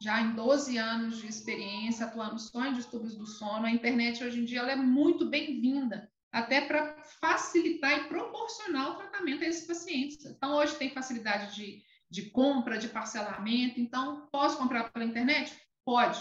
já 0.00 0.22
em 0.22 0.34
12 0.34 0.78
anos 0.78 1.18
de 1.18 1.26
experiência 1.26 2.06
atuando 2.06 2.38
só 2.38 2.64
em 2.64 2.72
distúrbios 2.72 3.14
do 3.14 3.26
sono, 3.26 3.66
a 3.66 3.70
internet 3.70 4.24
hoje 4.24 4.40
em 4.40 4.44
dia 4.46 4.60
ela 4.60 4.72
é 4.72 4.76
muito 4.76 5.28
bem-vinda, 5.28 6.10
até 6.32 6.62
para 6.62 6.96
facilitar 7.20 7.98
e 7.98 8.08
proporcionar 8.08 8.92
o 8.92 8.94
tratamento 8.96 9.44
a 9.44 9.46
esses 9.46 9.66
pacientes. 9.66 10.24
Então, 10.24 10.54
hoje 10.54 10.76
tem 10.76 10.88
facilidade 10.88 11.54
de, 11.54 11.82
de 12.10 12.30
compra, 12.30 12.78
de 12.78 12.88
parcelamento, 12.88 13.78
então, 13.78 14.26
posso 14.32 14.56
comprar 14.56 14.90
pela 14.90 15.04
internet? 15.04 15.54
Pode, 15.84 16.18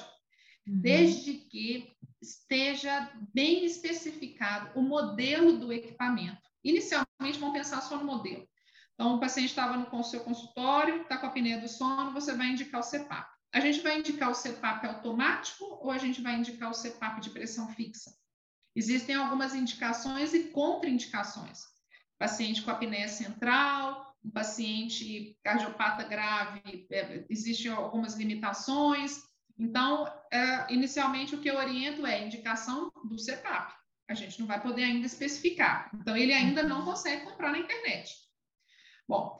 uhum. 0.67 0.81
desde 0.81 1.33
que 1.33 1.95
esteja 2.21 3.09
bem 3.33 3.63
especificado 3.63 4.77
o 4.77 4.81
modelo 4.81 5.59
do 5.59 5.71
equipamento. 5.71 6.41
Inicialmente, 6.61 7.39
vamos 7.39 7.57
pensar 7.57 7.79
só 7.79 7.97
no 7.97 8.03
modelo. 8.03 8.45
Então, 8.99 9.13
o 9.13 9.19
paciente 9.19 9.49
estava 9.49 9.77
no 9.77 10.03
seu 10.03 10.21
consultório, 10.21 11.03
está 11.03 11.19
com 11.19 11.27
a 11.27 11.29
apneia 11.29 11.61
do 11.61 11.69
sono, 11.69 12.11
você 12.13 12.33
vai 12.33 12.47
indicar 12.47 12.81
o 12.81 12.83
CPAP. 12.83 13.29
A 13.53 13.59
gente 13.59 13.81
vai 13.81 13.99
indicar 13.99 14.31
o 14.31 14.35
CPAP 14.35 14.87
automático 14.87 15.65
ou 15.65 15.91
a 15.91 15.99
gente 15.99 16.19
vai 16.19 16.35
indicar 16.35 16.71
o 16.71 16.73
CPAP 16.73 17.21
de 17.21 17.29
pressão 17.29 17.67
fixa? 17.69 18.11
Existem 18.75 19.15
algumas 19.15 19.53
indicações 19.53 20.33
e 20.33 20.45
contraindicações. 20.45 21.59
Paciente 22.17 22.63
com 22.63 22.71
apneia 22.71 23.07
central, 23.07 24.15
um 24.25 24.31
paciente 24.31 25.37
cardiopata 25.43 26.03
grave, 26.03 26.87
é, 26.91 27.23
existem 27.29 27.71
algumas 27.71 28.15
limitações. 28.15 29.21
Então, 29.59 30.11
é, 30.31 30.73
inicialmente, 30.73 31.35
o 31.35 31.39
que 31.39 31.49
eu 31.49 31.57
oriento 31.57 32.05
é 32.05 32.25
indicação 32.25 32.91
do 33.05 33.15
CPAP. 33.15 33.73
A 34.09 34.15
gente 34.15 34.39
não 34.39 34.47
vai 34.47 34.59
poder 34.59 34.85
ainda 34.85 35.05
especificar. 35.05 35.91
Então, 35.93 36.17
ele 36.17 36.33
ainda 36.33 36.63
não 36.63 36.83
consegue 36.83 37.25
comprar 37.25 37.51
na 37.51 37.59
internet. 37.59 38.26
Bom, 39.07 39.39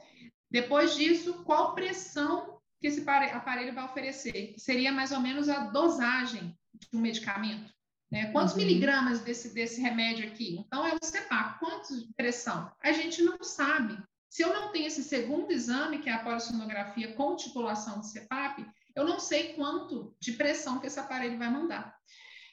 depois 0.50 0.96
disso, 0.96 1.44
qual 1.44 1.74
pressão 1.74 2.58
que 2.80 2.86
esse 2.86 3.04
aparelho 3.08 3.74
vai 3.74 3.84
oferecer? 3.84 4.54
Seria 4.56 4.92
mais 4.92 5.12
ou 5.12 5.20
menos 5.20 5.48
a 5.48 5.66
dosagem 5.66 6.56
de 6.74 6.96
um 6.96 7.00
medicamento. 7.00 7.72
Né? 8.10 8.32
Quantos 8.32 8.54
uhum. 8.54 8.60
miligramas 8.60 9.20
desse, 9.20 9.52
desse 9.52 9.80
remédio 9.80 10.26
aqui? 10.28 10.56
Então, 10.58 10.86
é 10.86 10.94
o 10.94 11.04
CEPAP. 11.04 11.58
Quantos 11.58 12.06
de 12.06 12.14
pressão? 12.14 12.72
A 12.82 12.92
gente 12.92 13.22
não 13.22 13.42
sabe. 13.42 13.98
Se 14.30 14.42
eu 14.42 14.52
não 14.54 14.72
tenho 14.72 14.86
esse 14.86 15.02
segundo 15.02 15.50
exame, 15.50 15.98
que 15.98 16.08
é 16.08 16.12
a 16.12 16.22
polissonografia 16.22 17.14
com 17.14 17.36
titulação 17.36 18.00
de 18.00 18.08
CEPAP, 18.08 18.66
eu 18.94 19.04
não 19.04 19.20
sei 19.20 19.54
quanto 19.54 20.16
de 20.20 20.32
pressão 20.32 20.78
que 20.78 20.86
esse 20.86 20.98
aparelho 20.98 21.38
vai 21.38 21.50
mandar. 21.50 21.96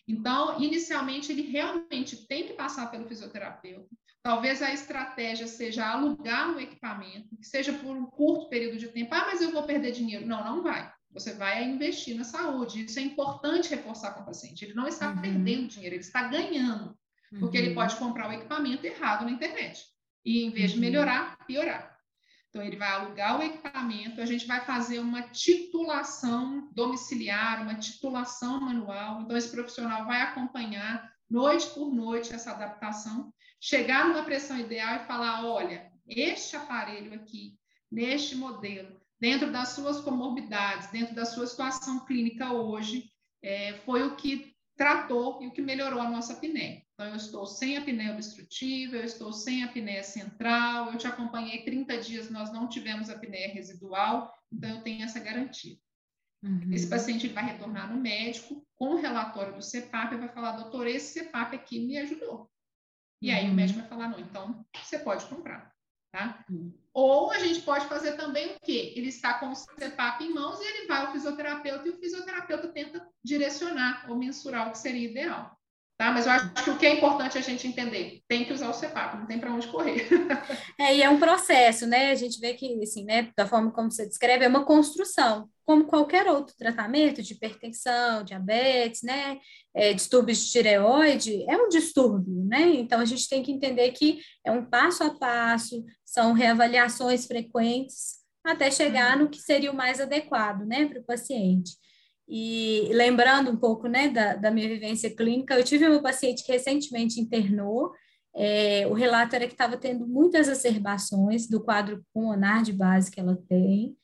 Então, 0.07 0.61
inicialmente, 0.61 1.31
ele 1.31 1.43
realmente 1.43 2.27
tem 2.27 2.45
que 2.45 2.53
passar 2.53 2.91
pelo 2.91 3.07
fisioterapeuta, 3.07 3.89
Talvez 4.25 4.59
a 4.63 4.73
estratégia 4.73 5.45
seja 5.45 5.85
alugar 5.85 6.49
um 6.49 6.59
equipamento, 6.59 7.37
que 7.37 7.45
seja 7.45 7.71
por 7.73 7.95
um 7.95 8.07
curto 8.07 8.49
período 8.49 8.75
de 8.75 8.87
tempo. 8.87 9.13
Ah, 9.13 9.27
mas 9.27 9.39
eu 9.39 9.51
vou 9.51 9.61
perder 9.61 9.91
dinheiro. 9.91 10.25
Não, 10.25 10.43
não 10.43 10.63
vai. 10.63 10.91
Você 11.11 11.35
vai 11.35 11.63
investir 11.63 12.17
na 12.17 12.23
saúde. 12.23 12.83
Isso 12.83 12.97
é 12.97 13.03
importante 13.03 13.69
reforçar 13.69 14.15
com 14.15 14.21
o 14.21 14.25
paciente. 14.25 14.65
Ele 14.65 14.73
não 14.73 14.87
está 14.87 15.11
uhum. 15.11 15.21
perdendo 15.21 15.67
dinheiro, 15.67 15.93
ele 15.93 16.01
está 16.01 16.23
ganhando. 16.23 16.97
Porque 17.39 17.59
uhum. 17.59 17.65
ele 17.65 17.75
pode 17.75 17.97
comprar 17.97 18.27
o 18.27 18.33
equipamento 18.33 18.83
errado 18.87 19.25
na 19.25 19.29
internet. 19.29 19.85
E 20.25 20.43
em 20.43 20.49
vez 20.49 20.71
de 20.71 20.77
uhum. 20.77 20.81
melhorar, 20.81 21.37
piorar. 21.45 21.95
Então, 22.49 22.65
ele 22.65 22.77
vai 22.77 22.89
alugar 22.89 23.37
o 23.37 23.43
equipamento, 23.43 24.21
a 24.21 24.25
gente 24.25 24.47
vai 24.47 24.65
fazer 24.65 24.97
uma 24.97 25.21
titulação 25.21 26.67
domiciliar, 26.73 27.61
uma 27.61 27.75
titulação 27.75 28.59
manual. 28.59 29.21
Então, 29.21 29.37
esse 29.37 29.51
profissional 29.51 30.05
vai 30.05 30.21
acompanhar 30.21 30.84
noite 31.35 31.67
por 31.71 31.93
noite 31.93 32.33
essa 32.33 32.51
adaptação 32.51 33.33
chegar 33.59 34.07
numa 34.07 34.23
pressão 34.23 34.57
ideal 34.57 34.95
e 34.95 35.05
falar: 35.05 35.45
olha, 35.45 35.91
este 36.07 36.55
aparelho 36.55 37.13
aqui, 37.13 37.59
neste 37.91 38.35
modelo, 38.35 39.01
dentro 39.19 39.51
das 39.51 39.69
suas 39.69 39.99
comorbidades, 39.99 40.89
dentro 40.91 41.13
da 41.13 41.25
sua 41.25 41.45
situação 41.45 42.05
clínica 42.05 42.53
hoje, 42.53 43.11
é, 43.43 43.73
foi 43.85 44.03
o 44.03 44.15
que 44.15 44.55
tratou 44.77 45.41
e 45.41 45.47
o 45.47 45.51
que 45.51 45.61
melhorou 45.61 45.99
a 45.99 46.09
nossa 46.09 46.33
apneia. 46.33 46.83
Então, 46.93 47.07
eu 47.07 47.15
estou 47.15 47.45
sem 47.45 47.75
apneia 47.75 48.13
obstrutiva, 48.13 48.95
eu 48.95 49.03
estou 49.03 49.33
sem 49.33 49.63
apneia 49.63 50.03
central, 50.03 50.93
eu 50.93 50.97
te 50.97 51.07
acompanhei 51.07 51.63
30 51.63 51.97
dias, 51.97 52.29
nós 52.29 52.51
não 52.53 52.69
tivemos 52.69 53.09
apneia 53.09 53.53
residual, 53.53 54.33
então 54.51 54.69
eu 54.69 54.81
tenho 54.81 55.03
essa 55.03 55.19
garantia. 55.19 55.77
Uhum. 56.41 56.71
Esse 56.71 56.87
paciente 56.87 57.25
ele 57.25 57.33
vai 57.33 57.45
retornar 57.45 57.91
no 57.91 57.99
médico 57.99 58.64
com 58.77 58.89
o 58.89 58.97
relatório 58.97 59.53
do 59.53 59.61
CEPAP 59.61 60.15
vai 60.15 60.29
falar, 60.29 60.51
doutor, 60.53 60.87
esse 60.87 61.13
CEPAP 61.13 61.55
aqui 61.55 61.79
me 61.79 61.97
ajudou. 61.97 62.49
E 63.21 63.31
aí 63.31 63.45
o 63.45 63.49
uhum. 63.49 63.55
médico 63.55 63.79
vai 63.79 63.87
falar, 63.87 64.09
não, 64.09 64.19
então 64.19 64.65
você 64.75 64.99
pode 64.99 65.25
comprar, 65.25 65.71
tá? 66.11 66.43
Uhum. 66.49 66.73
Ou 66.93 67.31
a 67.31 67.39
gente 67.39 67.61
pode 67.61 67.85
fazer 67.87 68.13
também 68.13 68.55
o 68.55 68.59
quê? 68.61 68.93
Ele 68.95 69.07
está 69.07 69.35
com 69.35 69.49
o 69.49 69.55
CEPAP 69.55 70.23
em 70.23 70.33
mãos 70.33 70.59
e 70.59 70.65
ele 70.65 70.87
vai 70.87 71.05
ao 71.05 71.11
fisioterapeuta 71.11 71.87
e 71.87 71.91
o 71.91 71.97
fisioterapeuta 71.97 72.67
tenta 72.69 73.07
direcionar 73.23 74.05
ou 74.09 74.17
mensurar 74.17 74.67
o 74.67 74.71
que 74.71 74.77
seria 74.77 75.09
ideal. 75.09 75.57
Tá? 75.97 76.11
Mas 76.11 76.25
eu 76.25 76.33
acho 76.33 76.53
que 76.63 76.69
o 76.69 76.77
que 76.77 76.85
é 76.85 76.93
importante 76.93 77.37
a 77.37 77.41
gente 77.41 77.65
entender, 77.65 78.21
tem 78.27 78.43
que 78.43 78.51
usar 78.51 78.69
o 78.69 78.73
CEPAP, 78.73 79.17
não 79.17 79.25
tem 79.25 79.39
para 79.39 79.53
onde 79.53 79.67
correr. 79.67 80.07
é, 80.77 80.93
e 80.93 81.01
é 81.01 81.09
um 81.09 81.17
processo, 81.17 81.87
né? 81.87 82.11
A 82.11 82.15
gente 82.15 82.37
vê 82.37 82.53
que, 82.53 82.81
assim, 82.83 83.05
né, 83.05 83.31
da 83.37 83.47
forma 83.47 83.71
como 83.71 83.89
você 83.89 84.05
descreve, 84.05 84.43
é 84.43 84.47
uma 84.47 84.65
construção, 84.65 85.49
como 85.65 85.85
qualquer 85.85 86.27
outro 86.27 86.55
tratamento 86.57 87.23
de 87.23 87.33
hipertensão, 87.33 88.23
diabetes, 88.23 89.01
né, 89.01 89.39
é, 89.73 89.93
distúrbios 89.93 90.45
de 90.45 90.51
tireoide, 90.51 91.43
é 91.49 91.57
um 91.57 91.69
distúrbio, 91.69 92.45
né? 92.45 92.61
Então 92.75 92.99
a 92.99 93.05
gente 93.05 93.27
tem 93.27 93.41
que 93.41 93.51
entender 93.51 93.91
que 93.91 94.19
é 94.45 94.51
um 94.51 94.63
passo 94.63 95.03
a 95.03 95.09
passo, 95.09 95.83
são 96.05 96.33
reavaliações 96.33 97.25
frequentes 97.25 98.23
até 98.43 98.69
chegar 98.69 99.17
no 99.17 99.27
que 99.27 99.39
seria 99.39 99.71
o 99.71 99.75
mais 99.75 99.99
adequado, 99.99 100.65
né, 100.65 100.85
para 100.85 100.99
o 100.99 101.03
paciente. 101.03 101.71
E 102.27 102.89
lembrando 102.91 103.51
um 103.51 103.57
pouco 103.57 103.87
né, 103.87 104.09
da, 104.09 104.35
da 104.35 104.51
minha 104.51 104.67
vivência 104.67 105.13
clínica, 105.15 105.55
eu 105.55 105.63
tive 105.63 105.87
uma 105.87 106.01
paciente 106.01 106.43
que 106.43 106.51
recentemente 106.51 107.19
internou. 107.19 107.91
É, 108.35 108.85
o 108.87 108.93
relato 108.93 109.35
era 109.35 109.47
que 109.47 109.53
estava 109.53 109.77
tendo 109.77 110.07
muitas 110.07 110.49
acerbações 110.49 111.47
do 111.47 111.63
quadro 111.63 112.03
pulmonar 112.13 112.63
de 112.63 112.73
base 112.73 113.11
que 113.11 113.19
ela 113.19 113.37
tem. 113.47 113.95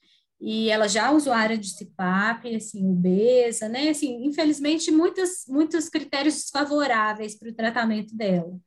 E 0.41 0.71
ela 0.71 0.87
já 0.87 1.11
usuária 1.11 1.55
de 1.55 1.69
CPAP, 1.69 2.55
assim, 2.55 2.89
obesa, 2.89 3.69
né? 3.69 3.89
Assim, 3.89 4.25
infelizmente, 4.25 4.89
muitos, 4.91 5.45
muitos 5.47 5.87
critérios 5.87 6.33
desfavoráveis 6.33 7.37
para 7.37 7.49
o 7.49 7.53
tratamento 7.53 8.15
dela. 8.15 8.59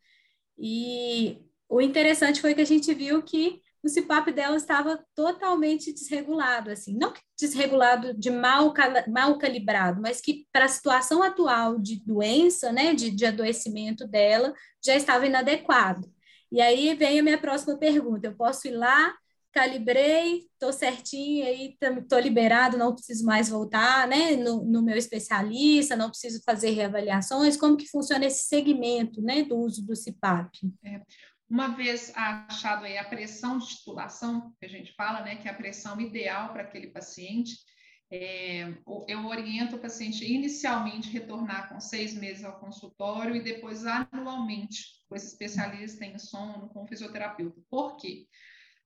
E 0.57 1.39
o 1.69 1.81
interessante 1.81 2.41
foi 2.41 2.55
que 2.55 2.61
a 2.61 2.67
gente 2.67 2.95
viu 2.95 3.21
que 3.23 3.61
o 3.83 3.89
CPAP 3.89 4.33
dela 4.33 4.57
estava 4.57 5.05
totalmente 5.15 5.93
desregulado, 5.93 6.71
assim, 6.71 6.97
não 6.97 7.13
desregulado 7.39 8.15
de 8.15 8.31
mal, 8.31 8.73
mal 9.09 9.37
calibrado, 9.37 10.01
mas 10.01 10.21
que 10.21 10.47
para 10.53 10.67
a 10.67 10.69
situação 10.69 11.23
atual 11.23 11.79
de 11.79 12.03
doença, 12.07 12.73
né, 12.73 12.95
de, 12.95 13.11
de 13.11 13.27
adoecimento 13.27 14.07
dela, 14.07 14.55
já 14.83 14.95
estava 14.95 15.27
inadequado. 15.27 16.09
E 16.51 16.61
aí 16.61 16.95
vem 16.95 17.19
a 17.19 17.23
minha 17.23 17.39
próxima 17.39 17.77
pergunta: 17.77 18.29
eu 18.29 18.37
posso 18.37 18.69
ir 18.69 18.77
lá, 18.77 19.15
calibrei, 19.55 20.49
estou 20.53 20.73
certinho, 20.73 21.47
aí 21.47 21.79
estou 21.81 22.19
liberado, 22.19 22.77
não 22.77 22.93
preciso 22.93 23.25
mais 23.25 23.49
voltar, 23.49 24.09
né, 24.09 24.35
no, 24.35 24.65
no, 24.65 24.83
meu 24.83 24.97
especialista, 24.97 25.95
não 25.95 26.11
preciso 26.11 26.43
fazer 26.45 26.71
reavaliações. 26.71 27.57
Como 27.57 27.77
que 27.77 27.89
funciona 27.89 28.27
esse 28.27 28.49
segmento, 28.49 29.23
né, 29.23 29.45
do 29.45 29.57
uso 29.57 29.87
do 29.87 29.95
CPAP? 29.95 30.51
É. 30.85 31.01
Uma 31.49 31.69
vez 31.69 32.13
achado 32.17 32.85
aí 32.85 32.99
a 32.99 33.05
pressão 33.05 33.59
de 33.59 33.69
titulação, 33.69 34.53
que 34.59 34.67
a 34.67 34.69
gente 34.69 34.93
fala, 34.95 35.21
né, 35.21 35.37
que 35.37 35.47
é 35.47 35.51
a 35.53 35.57
pressão 35.57 36.01
ideal 36.01 36.53
para 36.53 36.63
aquele 36.63 36.89
paciente, 36.89 37.55
é, 38.11 38.75
eu 39.09 39.27
oriento 39.27 39.77
o 39.77 39.79
paciente 39.79 40.25
inicialmente 40.25 41.11
retornar 41.11 41.69
com 41.69 41.81
seis 41.81 42.15
meses 42.15 42.45
ao 42.45 42.59
consultório 42.59 43.37
e 43.37 43.43
depois 43.43 43.87
anualmente 43.87 44.85
com 45.09 45.15
esse 45.15 45.29
especialista 45.29 46.05
em 46.05 46.19
sono, 46.19 46.69
com 46.71 46.83
o 46.83 46.87
fisioterapeuta. 46.87 47.61
Por 47.71 47.97
quê? 47.97 48.27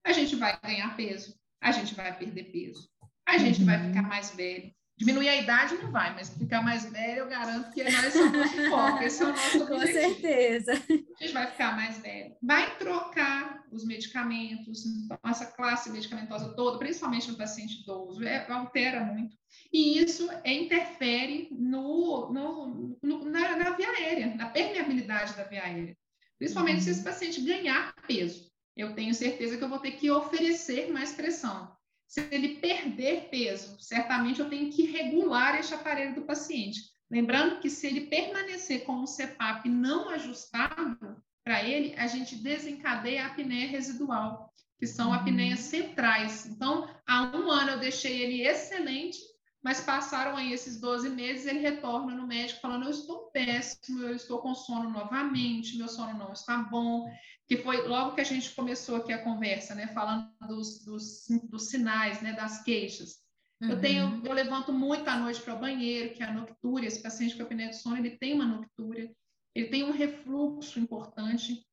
A 0.05 0.13
gente 0.13 0.37
vai 0.37 0.59
ganhar 0.61 0.97
peso, 0.97 1.35
a 1.61 1.73
gente 1.73 1.95
vai 1.95 2.17
perder 2.17 2.45
peso, 2.45 2.89
a 3.27 3.39
gente 3.39 3.61
uhum. 3.61 3.67
vai 3.67 3.87
ficar 3.87 4.03
mais 4.03 4.31
velho, 4.31 4.73
Diminuir 4.99 5.29
a 5.29 5.37
idade 5.37 5.77
não 5.77 5.93
vai, 5.93 6.13
mas 6.13 6.29
ficar 6.29 6.61
mais 6.61 6.85
velho, 6.91 7.21
eu 7.21 7.29
garanto 7.29 7.71
que 7.71 7.85
nós 7.85 8.13
somos 8.13 8.51
foco. 8.69 9.05
Esse 9.05 9.23
é 9.23 9.27
o 9.27 9.29
nosso 9.29 9.63
objetivo. 9.63 9.69
Com 9.69 9.87
certeza. 9.87 10.73
A 10.73 11.23
gente 11.23 11.33
vai 11.33 11.47
ficar 11.47 11.77
mais 11.77 11.99
velho. 11.99 12.35
Vai 12.43 12.77
trocar 12.79 13.63
os 13.71 13.87
medicamentos, 13.87 14.83
essa 15.25 15.47
classe 15.47 15.89
medicamentosa 15.91 16.53
toda, 16.57 16.79
principalmente 16.79 17.31
no 17.31 17.37
paciente 17.37 17.81
idoso, 17.83 18.25
é, 18.25 18.45
altera 18.51 19.05
muito. 19.05 19.37
E 19.73 20.01
isso 20.03 20.29
é, 20.43 20.53
interfere 20.53 21.49
no, 21.53 22.33
no, 22.33 22.99
no 23.01 23.25
na, 23.25 23.57
na, 23.57 23.71
via 23.71 23.91
aérea, 23.91 24.35
na 24.35 24.49
permeabilidade 24.49 25.37
da 25.37 25.45
via 25.45 25.63
aérea. 25.63 25.97
Principalmente 26.39 26.79
uhum. 26.79 26.83
se 26.83 26.91
esse 26.91 27.05
paciente 27.05 27.41
ganhar 27.43 27.95
peso. 28.09 28.51
Eu 28.79 28.95
tenho 28.95 29.13
certeza 29.13 29.59
que 29.59 29.65
eu 29.65 29.69
vou 29.69 29.81
ter 29.81 29.91
que 29.91 30.09
oferecer 30.09 30.93
mais 30.93 31.13
pressão. 31.13 31.77
Se 32.07 32.21
ele 32.31 32.61
perder 32.61 33.29
peso, 33.29 33.77
certamente 33.81 34.39
eu 34.39 34.49
tenho 34.49 34.71
que 34.71 34.87
regular 34.87 35.59
este 35.59 35.75
aparelho 35.75 36.15
do 36.15 36.23
paciente. 36.23 36.81
Lembrando 37.11 37.59
que 37.59 37.69
se 37.69 37.89
ele 37.89 38.03
permanecer 38.03 38.85
com 38.85 39.03
o 39.03 39.07
CPAP 39.07 39.69
não 39.69 40.09
ajustado 40.11 41.21
para 41.45 41.65
ele, 41.65 41.95
a 41.97 42.07
gente 42.07 42.37
desencadeia 42.37 43.25
a 43.25 43.27
apneia 43.27 43.67
residual, 43.67 44.55
que 44.79 44.87
são 44.87 45.09
uhum. 45.09 45.15
apneias 45.15 45.61
centrais. 45.61 46.47
Então, 46.47 46.89
há 47.05 47.37
um 47.37 47.51
ano 47.51 47.73
eu 47.73 47.81
deixei 47.81 48.23
ele 48.23 48.47
excelente, 48.47 49.19
mas 49.63 49.81
passaram 49.81 50.37
aí 50.37 50.53
esses 50.53 50.81
12 50.81 51.11
meses, 51.11 51.47
ele 51.47 51.59
retorna 51.59 52.15
no 52.15 52.27
médico 52.27 52.61
falando: 52.61 52.85
Eu 52.85 52.91
estou 52.91 53.31
péssimo, 53.31 54.03
eu 54.03 54.15
estou 54.15 54.39
com 54.39 54.55
sono 54.55 54.89
novamente, 54.89 55.77
meu 55.77 55.89
sono 55.89 56.17
não 56.17 56.33
está 56.33 56.59
bom. 56.59 57.11
Que 57.47 57.57
foi 57.57 57.87
logo 57.89 58.15
que 58.15 58.21
a 58.21 58.25
gente 58.25 58.55
começou 58.55 58.97
aqui 58.97 59.13
a 59.13 59.25
conversa, 59.25 59.75
né? 59.75 59.89
Falando 59.89 60.31
dos, 60.47 60.85
dos, 60.85 61.27
dos 61.45 61.69
sinais, 61.71 62.21
né? 62.21 62.35
Das 62.35 62.63
queixas. 62.63 63.17
Uhum. 63.61 63.71
Eu 63.71 63.81
tenho, 63.81 64.23
eu 64.25 64.33
levanto 64.33 64.73
muito 64.73 65.09
à 65.09 65.17
noite 65.17 65.41
para 65.41 65.55
o 65.55 65.59
banheiro, 65.59 66.15
que 66.15 66.23
é 66.23 66.27
a 66.27 66.33
noctúria. 66.33 66.87
Esse 66.87 67.03
paciente 67.03 67.37
com 67.37 67.43
apneia 67.43 67.71
do 67.71 67.75
sono, 67.75 67.97
ele 67.97 68.17
tem 68.17 68.35
uma 68.35 68.47
noctúria, 68.47 69.11
ele 69.55 69.69
tem 69.69 69.83
um 69.83 69.91
refluxo 69.91 70.79
importante, 70.79 71.67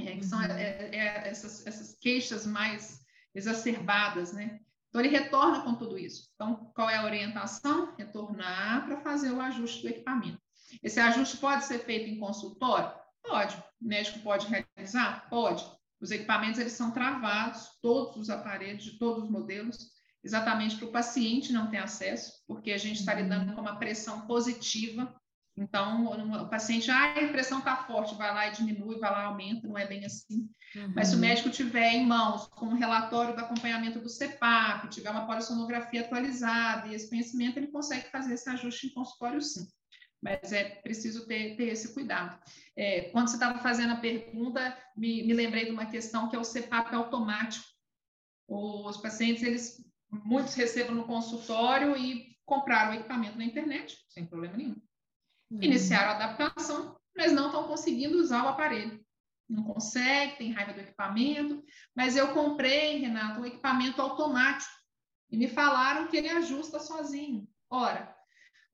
é, 0.00 0.16
que 0.16 0.24
são 0.24 0.38
uhum. 0.38 0.46
é, 0.46 0.90
é, 0.92 1.28
essas, 1.28 1.64
essas 1.66 1.96
queixas 2.00 2.46
mais 2.46 3.00
exacerbadas, 3.34 4.32
né? 4.32 4.60
Então, 4.88 5.00
ele 5.00 5.16
retorna 5.16 5.62
com 5.62 5.74
tudo 5.74 5.98
isso. 5.98 6.28
Então, 6.34 6.70
qual 6.74 6.88
é 6.88 6.96
a 6.96 7.04
orientação? 7.04 7.94
Retornar 7.96 8.86
para 8.86 9.00
fazer 9.00 9.30
o 9.30 9.40
ajuste 9.40 9.82
do 9.82 9.88
equipamento. 9.88 10.40
Esse 10.82 11.00
ajuste 11.00 11.36
pode 11.36 11.64
ser 11.64 11.80
feito 11.80 12.08
em 12.10 12.18
consultório? 12.18 12.92
Pode. 13.22 13.56
O 13.80 13.86
médico 13.86 14.20
pode 14.20 14.46
realizar? 14.46 15.28
Pode. 15.28 15.64
Os 16.00 16.10
equipamentos 16.10 16.60
eles 16.60 16.72
são 16.72 16.90
travados, 16.90 17.70
todos 17.82 18.16
os 18.16 18.30
aparelhos, 18.30 18.84
de 18.84 18.98
todos 18.98 19.24
os 19.24 19.30
modelos, 19.30 19.90
exatamente 20.22 20.76
para 20.76 20.86
o 20.86 20.92
paciente 20.92 21.52
não 21.52 21.70
ter 21.70 21.78
acesso, 21.78 22.42
porque 22.46 22.72
a 22.72 22.78
gente 22.78 23.00
está 23.00 23.14
uhum. 23.14 23.20
lidando 23.22 23.54
com 23.54 23.60
uma 23.60 23.76
pressão 23.76 24.26
positiva 24.26 25.14
então, 25.60 26.06
o 26.06 26.48
paciente, 26.48 26.90
ah, 26.90 27.14
a 27.14 27.28
pressão 27.28 27.58
está 27.58 27.76
forte, 27.76 28.14
vai 28.14 28.32
lá 28.32 28.46
e 28.46 28.52
diminui, 28.52 28.98
vai 28.98 29.10
lá 29.10 29.22
e 29.22 29.26
aumenta, 29.26 29.66
não 29.66 29.76
é 29.76 29.86
bem 29.86 30.04
assim. 30.04 30.48
Uhum. 30.76 30.92
Mas 30.94 31.08
se 31.08 31.16
o 31.16 31.18
médico 31.18 31.50
tiver 31.50 31.94
em 31.94 32.06
mãos 32.06 32.46
com 32.46 32.66
o 32.66 32.70
um 32.70 32.76
relatório 32.76 33.34
do 33.34 33.40
acompanhamento 33.40 33.98
do 33.98 34.08
CEPAP, 34.08 34.88
tiver 34.88 35.10
uma 35.10 35.26
polissonografia 35.26 36.02
atualizada 36.02 36.86
e 36.86 36.94
esse 36.94 37.08
conhecimento, 37.08 37.58
ele 37.58 37.68
consegue 37.68 38.08
fazer 38.10 38.34
esse 38.34 38.48
ajuste 38.48 38.86
em 38.86 38.94
consultório 38.94 39.42
sim. 39.42 39.66
Mas 40.22 40.52
é 40.52 40.64
preciso 40.64 41.26
ter, 41.26 41.56
ter 41.56 41.68
esse 41.68 41.92
cuidado. 41.92 42.38
É, 42.76 43.10
quando 43.10 43.28
você 43.28 43.36
estava 43.36 43.58
fazendo 43.58 43.94
a 43.94 44.00
pergunta, 44.00 44.76
me, 44.96 45.24
me 45.24 45.32
lembrei 45.32 45.64
de 45.64 45.70
uma 45.70 45.86
questão 45.86 46.28
que 46.28 46.36
é 46.36 46.38
o 46.38 46.44
CEPAP 46.44 46.94
automático. 46.94 47.66
Os 48.48 48.96
pacientes, 48.96 49.42
eles 49.42 49.84
muitos 50.10 50.54
recebem 50.54 50.94
no 50.94 51.04
consultório 51.04 51.96
e 51.96 52.36
compraram 52.44 52.92
o 52.92 52.94
equipamento 52.94 53.36
na 53.36 53.44
internet, 53.44 53.96
sem 54.08 54.24
problema 54.24 54.56
nenhum. 54.56 54.87
Iniciaram 55.50 56.10
a 56.10 56.14
adaptação, 56.14 56.96
mas 57.16 57.32
não 57.32 57.46
estão 57.46 57.64
conseguindo 57.64 58.18
usar 58.18 58.44
o 58.44 58.48
aparelho. 58.48 59.04
Não 59.48 59.64
consegue, 59.64 60.36
tem 60.36 60.52
raiva 60.52 60.74
do 60.74 60.80
equipamento, 60.80 61.64
mas 61.96 62.16
eu 62.16 62.34
comprei, 62.34 62.98
Renato, 62.98 63.40
um 63.40 63.46
equipamento 63.46 64.00
automático 64.02 64.70
e 65.30 65.36
me 65.36 65.48
falaram 65.48 66.06
que 66.06 66.16
ele 66.16 66.28
ajusta 66.28 66.78
sozinho. 66.78 67.48
Ora, 67.70 68.14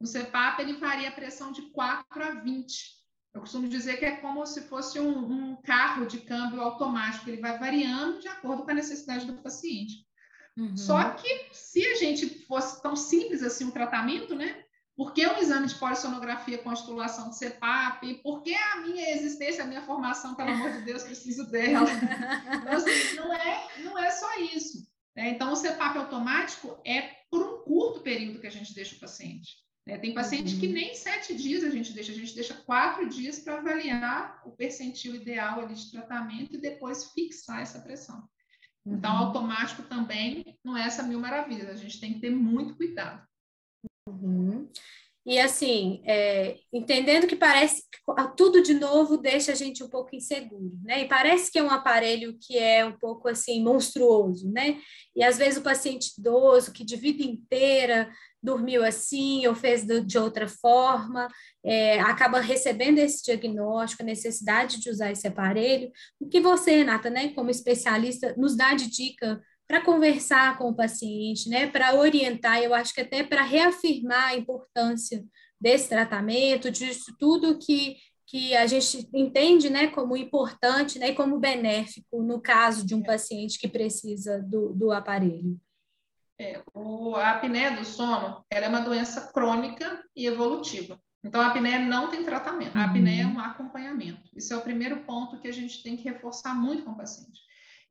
o 0.01 0.07
CPAP 0.07 0.61
ele 0.61 0.75
varia 0.75 1.09
a 1.09 1.13
pressão 1.13 1.53
de 1.53 1.63
4 1.71 2.23
a 2.23 2.31
20. 2.41 3.05
Eu 3.33 3.41
costumo 3.41 3.69
dizer 3.69 3.99
que 3.99 4.05
é 4.05 4.17
como 4.17 4.45
se 4.47 4.63
fosse 4.63 4.99
um, 5.01 5.53
um 5.53 5.57
carro 5.63 6.07
de 6.07 6.19
câmbio 6.19 6.61
automático, 6.61 7.29
ele 7.29 7.41
vai 7.41 7.59
variando 7.59 8.21
de 8.21 8.29
acordo 8.29 8.65
com 8.65 8.71
a 8.71 8.75
necessidade 8.75 9.27
do 9.27 9.35
paciente. 9.43 10.07
Uhum. 10.57 10.77
Só 10.77 11.11
que 11.11 11.49
se 11.53 11.85
a 11.85 11.95
gente 11.97 12.29
fosse 12.47 12.81
tão 12.81 12.95
simples 12.95 13.43
assim 13.43 13.65
o 13.65 13.73
tratamento, 13.73 14.35
né? 14.37 14.64
Por 14.97 15.13
que 15.13 15.27
um 15.27 15.39
exame 15.39 15.67
de 15.67 15.75
polissonografia 15.75 16.59
com 16.59 16.73
titulação 16.73 17.29
de 17.29 17.37
CEPAP? 17.37 18.15
Por 18.23 18.43
que 18.43 18.55
a 18.55 18.81
minha 18.81 19.11
existência, 19.11 19.65
a 19.65 19.67
minha 19.67 19.83
formação, 19.83 20.37
pelo 20.37 20.51
amor 20.51 20.71
de 20.73 20.83
Deus, 20.83 21.03
preciso 21.03 21.51
dela? 21.51 21.89
Então, 22.65 22.77
assim, 22.77 23.17
não, 23.17 23.33
é, 23.33 23.69
não 23.83 23.99
é 23.99 24.11
só 24.11 24.39
isso. 24.41 24.87
Né? 25.17 25.31
Então, 25.31 25.53
o 25.53 25.57
CEPAP 25.57 25.99
automático 25.99 26.79
é 26.85 27.03
por 27.31 27.43
um 27.43 27.65
curto 27.65 28.01
período 28.01 28.41
que 28.41 28.47
a 28.47 28.51
gente 28.51 28.73
deixa 28.73 28.95
o 28.95 29.01
paciente. 29.01 29.57
Né? 29.87 29.99
Tem 29.99 30.15
paciente 30.15 30.55
uhum. 30.55 30.61
que 30.61 30.69
nem 30.69 30.95
sete 30.95 31.35
dias 31.35 31.65
a 31.65 31.71
gente 31.71 31.93
deixa, 31.93 32.13
a 32.13 32.15
gente 32.15 32.35
deixa 32.35 32.55
quatro 32.55 33.09
dias 33.09 33.41
para 33.41 33.59
avaliar 33.59 34.43
o 34.47 34.53
percentil 34.53 35.15
ideal 35.15 35.61
ali 35.61 35.75
de 35.75 35.91
tratamento 35.91 36.55
e 36.55 36.61
depois 36.61 37.11
fixar 37.11 37.63
essa 37.63 37.81
pressão. 37.81 38.29
Então, 38.87 39.13
uhum. 39.13 39.27
automático 39.27 39.83
também 39.83 40.57
não 40.65 40.77
é 40.77 40.87
essa 40.87 41.03
mil 41.03 41.19
maravilhas, 41.19 41.69
a 41.69 41.77
gente 41.77 42.01
tem 42.01 42.15
que 42.15 42.21
ter 42.21 42.31
muito 42.31 42.77
cuidado. 42.77 43.27
Uhum. 44.07 44.69
E 45.27 45.39
assim, 45.39 46.03
é, 46.05 46.59
entendendo 46.71 47.27
que 47.27 47.35
parece 47.35 47.83
que 47.91 47.99
tudo 48.37 48.63
de 48.63 48.75
novo 48.75 49.17
deixa 49.17 49.53
a 49.53 49.55
gente 49.55 49.83
um 49.83 49.89
pouco 49.89 50.15
inseguro, 50.15 50.79
né? 50.83 51.03
E 51.03 51.09
parece 51.09 51.51
que 51.51 51.59
é 51.59 51.63
um 51.63 51.71
aparelho 51.71 52.37
que 52.39 52.59
é 52.59 52.85
um 52.85 52.93
pouco 52.93 53.27
assim 53.27 53.63
monstruoso, 53.63 54.51
né? 54.53 54.79
E 55.17 55.25
às 55.25 55.39
vezes 55.39 55.59
o 55.59 55.63
paciente 55.63 56.13
idoso 56.19 56.73
que 56.73 56.85
de 56.85 56.97
vida 56.97 57.23
inteira 57.23 58.11
dormiu 58.43 58.85
assim 58.85 59.47
ou 59.47 59.55
fez 59.55 59.87
de 59.87 60.19
outra 60.19 60.47
forma, 60.47 61.27
é, 61.65 61.99
acaba 62.01 62.39
recebendo 62.41 62.99
esse 62.99 63.25
diagnóstico, 63.25 64.03
a 64.03 64.07
necessidade 64.07 64.79
de 64.79 64.91
usar 64.91 65.11
esse 65.11 65.27
aparelho. 65.27 65.91
O 66.21 66.29
que 66.29 66.41
você, 66.41 66.73
Renata, 66.77 67.09
né, 67.09 67.33
como 67.33 67.49
especialista, 67.49 68.35
nos 68.37 68.55
dá 68.55 68.75
de 68.75 68.91
dica 68.91 69.41
para 69.67 69.83
conversar 69.83 70.59
com 70.59 70.69
o 70.69 70.77
paciente, 70.77 71.49
né, 71.49 71.67
para 71.67 71.95
orientar, 71.95 72.59
eu 72.59 72.75
acho 72.75 72.93
que 72.95 73.01
até 73.01 73.23
para 73.23 73.43
reafirmar 73.43 74.29
a 74.29 74.37
importância 74.37 75.25
desse 75.61 75.89
tratamento, 75.89 76.71
disso 76.71 77.15
tudo 77.19 77.59
que, 77.59 77.97
que 78.27 78.55
a 78.55 78.67
gente 78.67 79.09
entende 79.15 79.71
né, 79.71 79.87
como 79.87 80.17
importante 80.17 80.99
né, 80.99 81.11
e 81.11 81.15
como 81.15 81.39
benéfico 81.39 82.23
no 82.23 82.41
caso 82.41 82.87
de 82.87 82.95
um 82.95 83.03
paciente 83.03 83.59
que 83.59 83.69
precisa 83.69 84.43
do, 84.43 84.75
do 84.75 84.93
aparelho. 84.93 85.59
É, 86.39 86.61
o, 86.75 87.15
a 87.15 87.31
apneia 87.31 87.71
do 87.71 87.85
sono 87.85 88.45
é 88.51 88.69
uma 88.69 88.81
doença 88.81 89.33
crônica 89.33 90.05
e 90.15 90.27
evolutiva. 90.27 91.01
Então, 91.23 91.41
a 91.41 91.47
apneia 91.47 91.79
não 91.79 92.11
tem 92.11 92.23
tratamento, 92.23 92.77
a 92.77 92.85
apneia 92.85 93.23
é 93.23 93.27
uhum. 93.27 93.37
um 93.37 93.41
acompanhamento. 93.41 94.29
Isso 94.37 94.53
é 94.53 94.57
o 94.57 94.61
primeiro 94.61 95.05
ponto 95.05 95.41
que 95.41 95.49
a 95.49 95.53
gente 95.53 95.83
tem 95.83 95.97
que 95.97 96.05
reforçar 96.05 96.55
muito 96.55 96.85
com 96.85 96.91
o 96.91 96.97
paciente. 96.97 97.41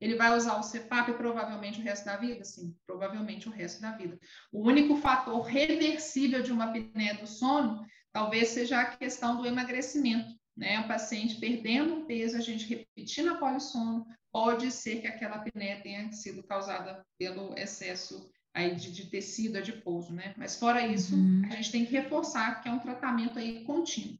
Ele 0.04 0.16
vai 0.16 0.36
usar 0.36 0.58
o 0.58 0.62
CPAP 0.62 1.14
provavelmente 1.14 1.80
o 1.80 1.82
resto 1.82 2.04
da 2.04 2.18
vida? 2.18 2.44
Sim, 2.44 2.76
provavelmente 2.86 3.48
o 3.48 3.50
resto 3.50 3.80
da 3.80 3.92
vida. 3.92 4.20
O 4.52 4.68
único 4.68 4.96
fator 4.96 5.40
reversível 5.40 6.42
de 6.42 6.52
uma 6.52 6.64
apneia 6.64 7.14
do 7.14 7.26
sono 7.26 7.82
talvez 8.12 8.48
seja 8.48 8.82
a 8.82 8.96
questão 8.96 9.38
do 9.38 9.46
emagrecimento. 9.46 10.34
Né? 10.54 10.78
O 10.80 10.86
paciente 10.86 11.36
perdendo 11.36 11.94
um 11.94 12.04
peso, 12.04 12.36
a 12.36 12.40
gente 12.40 12.68
repetindo 12.68 13.30
a 13.30 13.36
polissono, 13.36 14.06
pode 14.30 14.70
ser 14.70 15.00
que 15.00 15.06
aquela 15.06 15.36
apneia 15.36 15.80
tenha 15.80 16.12
sido 16.12 16.42
causada 16.42 17.02
pelo 17.18 17.58
excesso 17.58 18.30
aí 18.52 18.74
de, 18.74 18.92
de 18.92 19.06
tecido 19.06 19.56
adiposo, 19.56 20.12
né? 20.12 20.34
Mas 20.36 20.56
fora 20.56 20.86
isso, 20.86 21.16
uhum. 21.16 21.42
a 21.46 21.56
gente 21.56 21.72
tem 21.72 21.86
que 21.86 21.92
reforçar 21.92 22.60
que 22.60 22.68
é 22.68 22.72
um 22.72 22.78
tratamento 22.78 23.38
aí 23.38 23.64
contínuo. 23.64 24.18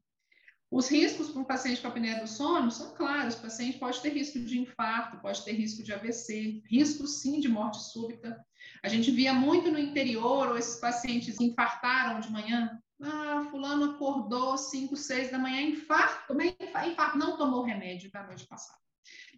Os 0.75 0.89
riscos 0.89 1.29
para 1.29 1.41
um 1.41 1.45
paciente 1.45 1.79
com 1.79 1.87
apneia 1.87 2.19
do 2.19 2.27
sono 2.27 2.69
são 2.69 2.93
claros. 2.95 3.35
O 3.35 3.41
paciente 3.43 3.79
pode 3.79 4.01
ter 4.01 4.09
risco 4.09 4.37
de 4.41 4.59
infarto, 4.59 5.21
pode 5.21 5.41
ter 5.45 5.53
risco 5.53 5.81
de 5.81 5.93
AVC, 5.93 6.63
risco 6.69 7.07
sim 7.07 7.39
de 7.39 7.47
morte 7.47 7.81
súbita. 7.81 8.45
A 8.83 8.89
gente 8.89 9.09
via 9.09 9.33
muito 9.33 9.71
no 9.71 9.79
interior, 9.79 10.49
ou 10.49 10.57
esses 10.57 10.77
pacientes 10.81 11.39
infartaram 11.39 12.19
de 12.19 12.29
manhã. 12.29 12.77
Ah, 13.01 13.47
fulano 13.49 13.91
acordou 13.91 14.57
5, 14.57 14.97
6 14.97 15.31
da 15.31 15.37
manhã, 15.37 15.61
infarto, 15.61 16.35
infarto, 16.41 17.17
não 17.17 17.37
tomou 17.37 17.63
remédio 17.63 18.11
da 18.11 18.23
noite 18.23 18.45
passada. 18.45 18.79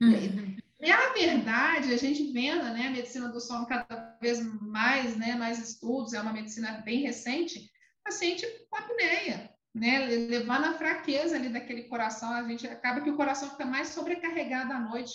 Uhum. 0.02 0.58
E 0.80 0.92
a 0.92 1.14
verdade, 1.14 1.94
a 1.94 1.98
gente 1.98 2.32
vendo 2.32 2.64
né, 2.64 2.88
a 2.88 2.92
medicina 2.92 3.30
do 3.30 3.40
sono 3.40 3.68
cada 3.68 4.18
vez 4.20 4.42
mais, 4.60 5.16
né, 5.16 5.36
mais 5.36 5.60
estudos, 5.60 6.14
é 6.14 6.20
uma 6.20 6.34
medicina 6.34 6.82
bem 6.84 7.02
recente, 7.02 7.70
paciente 8.04 8.44
com 8.72 8.78
apneia, 8.78 9.56
né, 9.78 10.06
levando 10.06 10.66
a 10.66 10.74
fraqueza 10.74 11.36
ali 11.36 11.50
daquele 11.50 11.84
coração, 11.84 12.34
a 12.34 12.44
gente 12.44 12.68
acaba 12.68 13.02
que 13.02 13.10
o 13.10 13.16
coração 13.16 13.50
fica 13.52 13.66
mais 13.66 13.90
sobrecarregado 13.90 14.74
à 14.74 14.80
noite. 14.80 15.14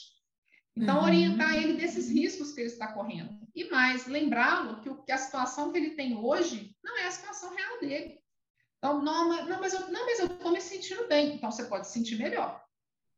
Então, 0.77 0.99
uhum. 0.99 1.05
orientar 1.05 1.55
ele 1.55 1.75
desses 1.75 2.09
riscos 2.09 2.53
que 2.53 2.61
ele 2.61 2.69
está 2.69 2.93
correndo. 2.93 3.37
E 3.55 3.69
mais, 3.69 4.07
lembrá-lo 4.07 4.81
que, 4.81 5.05
que, 5.05 5.13
a 5.13 5.19
situação 5.19 5.71
que 5.71 5.79
ele 5.79 5.91
tem 5.91 6.17
hoje 6.17 6.75
não 6.83 6.97
é 6.97 7.07
a 7.07 7.11
situação 7.11 7.55
real 7.55 7.81
dele. 7.81 8.19
Então, 8.79 9.03
não, 9.03 9.47
não 9.47 9.61
mas 9.61 9.75
eu 9.75 10.27
estou 10.27 10.53
me 10.53 10.61
sentindo 10.61 11.07
bem. 11.09 11.35
Então, 11.35 11.51
você 11.51 11.65
pode 11.65 11.89
se 11.89 11.93
sentir 11.93 12.17
melhor. 12.17 12.63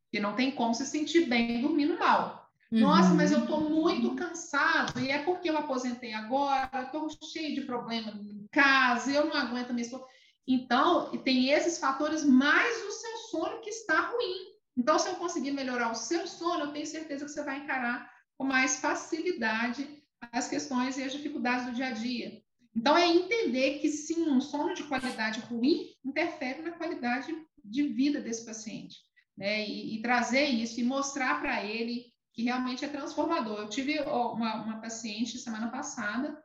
Porque 0.05 0.21
não 0.21 0.35
tem 0.35 0.51
como 0.51 0.75
se 0.75 0.87
sentir 0.87 1.27
bem 1.27 1.61
dormindo 1.61 1.99
mal. 1.99 2.51
Uhum. 2.73 2.81
Nossa, 2.81 3.15
mas 3.15 3.31
eu 3.31 3.41
estou 3.41 3.61
muito 3.61 4.17
cansado, 4.17 4.99
e 4.99 5.11
é 5.11 5.23
porque 5.23 5.49
eu 5.49 5.57
aposentei 5.57 6.13
agora, 6.13 6.69
estou 6.83 7.09
cheio 7.23 7.55
de 7.55 7.61
problema 7.61 8.11
em 8.11 8.49
casa, 8.51 9.13
eu 9.13 9.27
não 9.27 9.37
aguento 9.37 9.73
mesmo. 9.73 10.05
Então, 10.47 11.11
tem 11.19 11.51
esses 11.51 11.79
fatores 11.79 12.25
mais 12.25 12.85
o 12.85 12.91
seu 12.91 13.17
sono 13.31 13.61
que 13.61 13.71
está 13.71 14.01
ruim. 14.11 14.55
Então, 14.77 14.99
se 14.99 15.09
eu 15.09 15.15
conseguir 15.15 15.53
melhorar 15.53 15.91
o 15.91 15.95
seu 15.95 16.27
sono, 16.27 16.65
eu 16.65 16.73
tenho 16.73 16.87
certeza 16.87 17.25
que 17.25 17.31
você 17.31 17.43
vai 17.43 17.59
encarar 17.59 18.11
com 18.37 18.45
mais 18.45 18.77
facilidade 18.77 20.03
as 20.33 20.49
questões 20.49 20.99
e 20.99 21.03
as 21.03 21.13
dificuldades 21.13 21.67
do 21.67 21.73
dia 21.73 21.89
a 21.89 21.93
dia. 21.93 22.43
Então, 22.77 22.97
é 22.97 23.07
entender 23.07 23.79
que 23.79 23.89
sim, 23.89 24.29
um 24.29 24.41
sono 24.41 24.75
de 24.75 24.85
qualidade 24.85 25.41
ruim 25.41 25.95
interfere 26.05 26.61
na 26.61 26.73
qualidade 26.73 27.35
de 27.65 27.89
vida 27.89 28.21
desse 28.21 28.45
paciente. 28.45 28.99
Né? 29.37 29.67
E, 29.67 29.97
e 29.97 30.03
trazer 30.03 30.45
isso 30.45 30.79
e 30.81 30.85
mostrar 30.85 31.41
para 31.41 31.65
ele 31.65 32.13
que 32.33 32.43
realmente 32.43 32.85
é 32.85 32.89
transformador. 32.89 33.61
Eu 33.61 33.69
tive 33.69 33.99
uma, 34.01 34.65
uma 34.65 34.81
paciente 34.81 35.39
semana 35.39 35.71
passada 35.71 36.37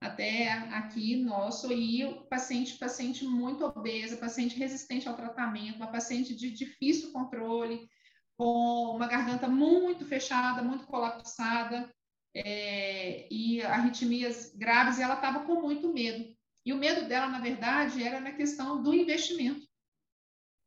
até 0.00 0.52
aqui 0.52 1.16
nosso, 1.16 1.72
e 1.72 2.04
o 2.04 2.26
paciente, 2.26 2.78
paciente 2.78 3.24
muito 3.24 3.64
obesa, 3.64 4.16
paciente 4.16 4.56
resistente 4.56 5.08
ao 5.08 5.16
tratamento, 5.16 5.76
uma 5.76 5.90
paciente 5.90 6.34
de 6.36 6.50
difícil 6.50 7.12
controle, 7.12 7.88
com 8.36 8.94
uma 8.94 9.08
garganta 9.08 9.48
muito 9.48 10.04
fechada, 10.04 10.62
muito 10.62 10.86
colapsada, 10.86 11.92
é, 12.34 13.26
e 13.32 13.60
arritmias 13.62 14.54
graves, 14.54 14.98
e 14.98 15.02
ela 15.02 15.14
estava 15.14 15.44
com 15.44 15.60
muito 15.60 15.92
medo. 15.92 16.32
E 16.64 16.72
o 16.72 16.76
medo 16.76 17.08
dela, 17.08 17.28
na 17.28 17.40
verdade, 17.40 18.02
era 18.02 18.20
na 18.20 18.32
questão 18.32 18.82
do 18.82 18.94
investimento. 18.94 19.66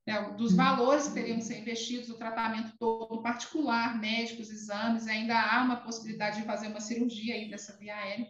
Né, 0.06 0.20
dos 0.32 0.56
valores 0.56 1.08
que 1.08 1.14
teriam 1.14 1.38
que 1.38 1.44
ser 1.44 1.60
investidos, 1.60 2.10
o 2.10 2.18
tratamento 2.18 2.76
todo 2.80 3.22
particular, 3.22 4.00
médicos, 4.00 4.50
exames, 4.50 5.08
ainda 5.08 5.40
há 5.40 5.64
uma 5.64 5.78
possibilidade 5.78 6.42
de 6.42 6.46
fazer 6.46 6.68
uma 6.68 6.82
cirurgia 6.82 7.36
aí 7.36 7.50
dessa 7.50 7.78
via 7.78 7.96
aérea. 7.96 8.28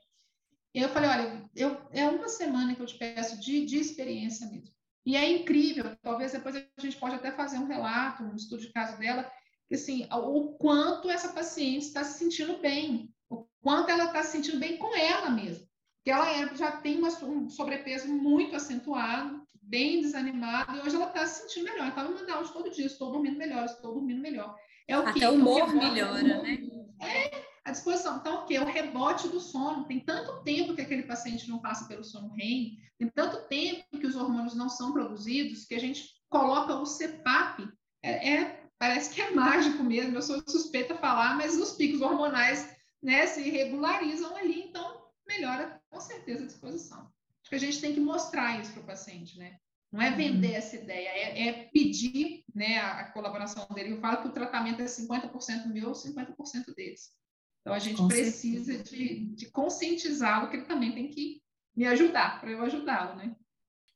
E 0.73 0.81
eu 0.81 0.89
falei, 0.89 1.09
olha, 1.09 1.49
eu, 1.55 1.77
é 1.91 2.07
uma 2.07 2.29
semana 2.29 2.73
que 2.73 2.81
eu 2.81 2.85
te 2.85 2.97
peço 2.97 3.39
de, 3.39 3.65
de 3.65 3.77
experiência 3.77 4.47
mesmo. 4.47 4.73
E 5.05 5.15
é 5.15 5.29
incrível, 5.29 5.97
talvez 6.01 6.31
depois 6.31 6.55
a 6.55 6.81
gente 6.81 6.97
pode 6.97 7.15
até 7.15 7.31
fazer 7.31 7.57
um 7.57 7.67
relato, 7.67 8.23
um 8.23 8.35
estudo 8.35 8.61
de 8.61 8.71
caso 8.71 8.97
dela, 8.99 9.29
que 9.67 9.75
assim, 9.75 10.07
o 10.11 10.53
quanto 10.53 11.09
essa 11.09 11.33
paciente 11.33 11.87
está 11.87 12.03
se 12.03 12.19
sentindo 12.19 12.59
bem, 12.59 13.11
o 13.29 13.45
quanto 13.61 13.89
ela 13.89 14.05
está 14.05 14.23
se 14.23 14.33
sentindo 14.33 14.59
bem 14.59 14.77
com 14.77 14.95
ela 14.95 15.29
mesma. 15.29 15.65
Porque 15.97 16.11
ela 16.11 16.29
é, 16.29 16.55
já 16.55 16.71
tem 16.71 16.97
uma, 16.97 17.09
um 17.25 17.49
sobrepeso 17.49 18.07
muito 18.07 18.55
acentuado, 18.55 19.41
bem 19.61 20.01
desanimada, 20.01 20.75
e 20.75 20.81
hoje 20.81 20.95
ela 20.95 21.07
está 21.07 21.25
se 21.25 21.41
sentindo 21.41 21.71
melhor. 21.71 21.87
Então, 21.87 22.03
ela 22.03 22.15
manda 22.15 22.33
áudio 22.33 22.53
todo 22.53 22.71
dia, 22.71 22.85
estou 22.85 23.11
dormindo 23.11 23.37
melhor, 23.37 23.65
estou 23.65 23.93
dormindo 23.93 24.21
melhor. 24.21 24.55
É 24.87 24.97
o 24.97 25.07
Até 25.07 25.29
o 25.29 25.33
humor 25.33 25.73
melhora, 25.73 26.21
né? 26.21 26.57
É, 27.01 27.50
à 27.63 27.71
disposição. 27.71 28.17
Então, 28.17 28.43
o 28.43 28.45
que? 28.45 28.57
O 28.57 28.65
rebote 28.65 29.27
do 29.27 29.39
sono. 29.39 29.85
Tem 29.85 29.99
tanto 29.99 30.43
tempo 30.43 30.75
que 30.75 30.81
aquele 30.81 31.03
paciente 31.03 31.49
não 31.49 31.59
passa 31.59 31.85
pelo 31.85 32.03
sono 32.03 32.33
REM, 32.33 32.77
tem 32.97 33.09
tanto 33.09 33.47
tempo 33.47 33.99
que 33.99 34.07
os 34.07 34.15
hormônios 34.15 34.55
não 34.55 34.69
são 34.69 34.93
produzidos, 34.93 35.65
que 35.65 35.75
a 35.75 35.79
gente 35.79 36.09
coloca 36.29 36.75
o 36.75 36.85
CPAP. 36.85 37.67
É, 38.03 38.33
é 38.33 38.61
parece 38.81 39.13
que 39.13 39.21
é 39.21 39.29
mágico 39.29 39.83
mesmo, 39.83 40.15
eu 40.15 40.21
sou 40.23 40.41
suspeita 40.47 40.95
a 40.95 40.97
falar, 40.97 41.37
mas 41.37 41.55
os 41.55 41.73
picos 41.73 42.01
hormonais 42.01 42.75
né, 43.01 43.27
se 43.27 43.47
regularizam 43.47 44.35
ali, 44.35 44.63
então 44.63 45.07
melhora 45.27 45.79
com 45.87 45.99
certeza 45.99 46.43
a 46.43 46.47
disposição. 46.47 46.99
Acho 47.41 47.49
que 47.49 47.55
a 47.55 47.59
gente 47.59 47.79
tem 47.79 47.93
que 47.93 47.99
mostrar 47.99 48.59
isso 48.59 48.73
para 48.73 48.81
o 48.81 48.85
paciente, 48.85 49.37
né? 49.37 49.57
Não 49.91 50.01
é 50.01 50.09
vender 50.09 50.51
uhum. 50.51 50.55
essa 50.55 50.75
ideia, 50.77 51.09
é, 51.09 51.47
é 51.47 51.53
pedir 51.71 52.43
né, 52.55 52.77
a, 52.77 53.01
a, 53.01 53.11
colaboração 53.11 53.67
dele. 53.73 53.91
Eu 53.91 53.99
falo 53.99 54.21
que 54.21 54.29
o 54.29 54.33
tratamento 54.33 54.81
é 54.81 54.85
50% 54.85 55.67
meu 55.67 55.89
ou 55.89 55.93
50% 55.93 56.73
deles. 56.75 57.09
Então, 57.61 57.73
a 57.73 57.79
gente 57.79 57.97
Com 57.97 58.07
precisa 58.07 58.77
de, 58.77 59.25
de 59.35 59.45
conscientizá-lo 59.51 60.49
que 60.49 60.57
ele 60.57 60.65
também 60.65 60.91
tem 60.91 61.07
que 61.07 61.41
me 61.75 61.85
ajudar, 61.85 62.41
para 62.41 62.51
eu 62.51 62.61
ajudá-lo, 62.63 63.15
né? 63.15 63.35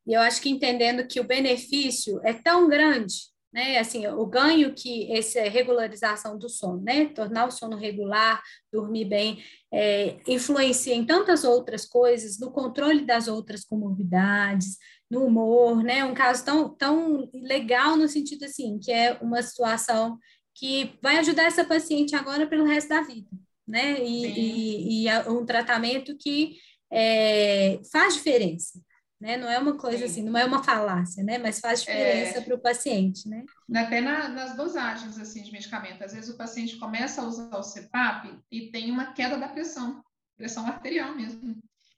E 0.08 0.14
eu 0.14 0.22
acho 0.22 0.40
que 0.42 0.50
entendendo 0.50 1.08
que 1.08 1.20
o 1.20 1.24
benefício 1.24 2.22
é 2.24 2.32
tão 2.32 2.70
grande, 2.70 3.16
né? 3.52 3.80
Assim, 3.80 4.06
o 4.06 4.26
ganho 4.28 4.74
que 4.76 5.12
essa 5.12 5.42
regularização 5.42 6.38
do 6.38 6.48
sono, 6.48 6.82
né? 6.84 7.08
Tornar 7.08 7.48
o 7.48 7.52
sono 7.52 7.76
regular, 7.76 8.42
dormir 8.72 9.06
bem, 9.06 9.44
é, 9.74 10.18
influencia 10.28 10.94
em 10.94 11.04
tantas 11.04 11.44
outras 11.44 11.86
coisas, 11.86 12.40
no 12.40 12.52
controle 12.52 13.04
das 13.04 13.28
outras 13.28 13.66
comorbidades, 13.66 14.78
no 15.10 15.26
humor, 15.26 15.84
né? 15.84 16.04
Um 16.04 16.14
caso 16.14 16.46
tão, 16.46 16.70
tão 16.70 17.30
legal 17.34 17.98
no 17.98 18.08
sentido 18.08 18.46
assim, 18.46 18.78
que 18.78 18.92
é 18.92 19.14
uma 19.20 19.42
situação 19.42 20.20
que 20.54 20.98
vai 21.02 21.18
ajudar 21.18 21.46
essa 21.46 21.66
paciente 21.66 22.16
agora 22.16 22.48
pelo 22.48 22.64
resto 22.64 22.90
da 22.90 23.02
vida 23.02 23.28
né? 23.68 24.04
E, 24.04 24.26
e, 24.26 25.04
e, 25.04 25.08
é 25.08 25.30
um 25.30 25.46
tratamento 25.46 26.16
que 26.18 26.58
é, 26.92 27.80
faz 27.92 28.14
diferença, 28.16 28.80
né? 29.20 29.38
Não 29.38 29.50
é 29.50 29.58
uma 29.58 29.78
coisa 29.78 30.00
Sim. 30.00 30.04
assim, 30.06 30.24
não 30.24 30.38
é 30.38 30.46
uma 30.46 30.64
falácia, 30.64 31.24
né? 31.24 31.38
Mas 31.38 31.60
faz 31.60 31.82
diferença 31.82 32.40
é, 32.40 32.42
para 32.42 32.56
o 32.56 32.62
paciente, 32.62 33.28
né? 33.28 33.44
Até 33.76 34.02
na, 34.02 34.30
nas 34.30 34.56
dosagens 34.56 35.18
assim 35.20 35.42
de 35.42 35.52
medicamento, 35.52 36.04
às 36.04 36.14
vezes 36.14 36.30
o 36.30 36.38
paciente 36.38 36.78
começa 36.78 37.22
a 37.22 37.26
usar 37.26 37.58
o 37.58 37.64
CPAP 37.64 38.40
e 38.52 38.72
tem 38.72 38.92
uma 38.92 39.14
queda 39.14 39.38
da 39.38 39.48
pressão, 39.48 40.04
pressão 40.38 40.68
arterial 40.68 41.16
mesmo. 41.16 41.58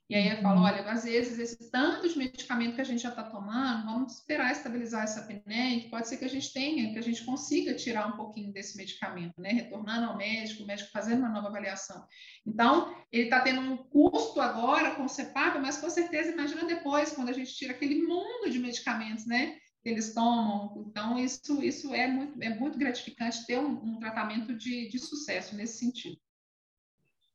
E 0.10 0.16
aí 0.16 0.30
eu 0.30 0.42
falo, 0.42 0.62
uhum. 0.62 0.66
olha, 0.66 0.90
às 0.90 1.04
vezes 1.04 1.38
esse 1.38 1.70
tanto 1.70 2.08
de 2.08 2.18
medicamento 2.18 2.76
que 2.76 2.82
a 2.82 2.86
gente 2.86 3.04
já 3.04 3.10
está 3.10 3.24
tomando, 3.24 3.86
vamos 3.86 4.14
esperar 4.14 4.54
estabilizar 4.54 5.04
essa 5.04 5.20
apneia, 5.20 5.82
que 5.82 5.90
pode 5.90 6.08
ser 6.08 6.16
que 6.16 6.24
a 6.24 6.30
gente 6.30 6.54
tenha, 6.54 6.94
que 6.94 6.98
a 6.98 7.04
gente 7.04 7.26
consiga 7.26 7.74
tirar 7.74 8.08
um 8.08 8.16
pouquinho 8.16 8.54
desse 8.54 8.78
medicamento, 8.78 9.34
né? 9.38 9.50
Retornando 9.50 10.06
ao 10.06 10.16
médico, 10.18 10.64
o 10.64 10.66
médico 10.66 10.92
fazendo 10.92 11.20
uma 11.20 11.30
nova 11.30 11.50
avaliação. 11.50 12.06
Então, 12.46 12.96
ele 13.12 13.26
está 13.26 13.42
tendo 13.42 13.60
um 13.60 13.76
custo 13.76 14.40
agora 14.40 14.96
com 14.96 15.04
o 15.04 15.10
CEPAP, 15.10 15.60
mas 15.60 15.78
com 15.78 15.90
certeza, 15.90 16.32
imagina 16.32 16.64
depois, 16.64 17.12
quando 17.12 17.28
a 17.28 17.34
gente 17.34 17.54
tira 17.54 17.74
aquele 17.74 18.02
mundo 18.04 18.50
de 18.50 18.60
medicamentos, 18.60 19.26
né? 19.26 19.58
Que 19.84 19.90
eles 19.90 20.14
tomam. 20.14 20.86
Então, 20.88 21.20
isso, 21.20 21.62
isso 21.62 21.94
é, 21.94 22.08
muito, 22.08 22.42
é 22.42 22.50
muito 22.50 22.78
gratificante 22.78 23.46
ter 23.46 23.60
um, 23.60 23.74
um 23.84 24.00
tratamento 24.00 24.56
de, 24.56 24.88
de 24.88 25.00
sucesso 25.00 25.54
nesse 25.54 25.80
sentido. 25.80 26.18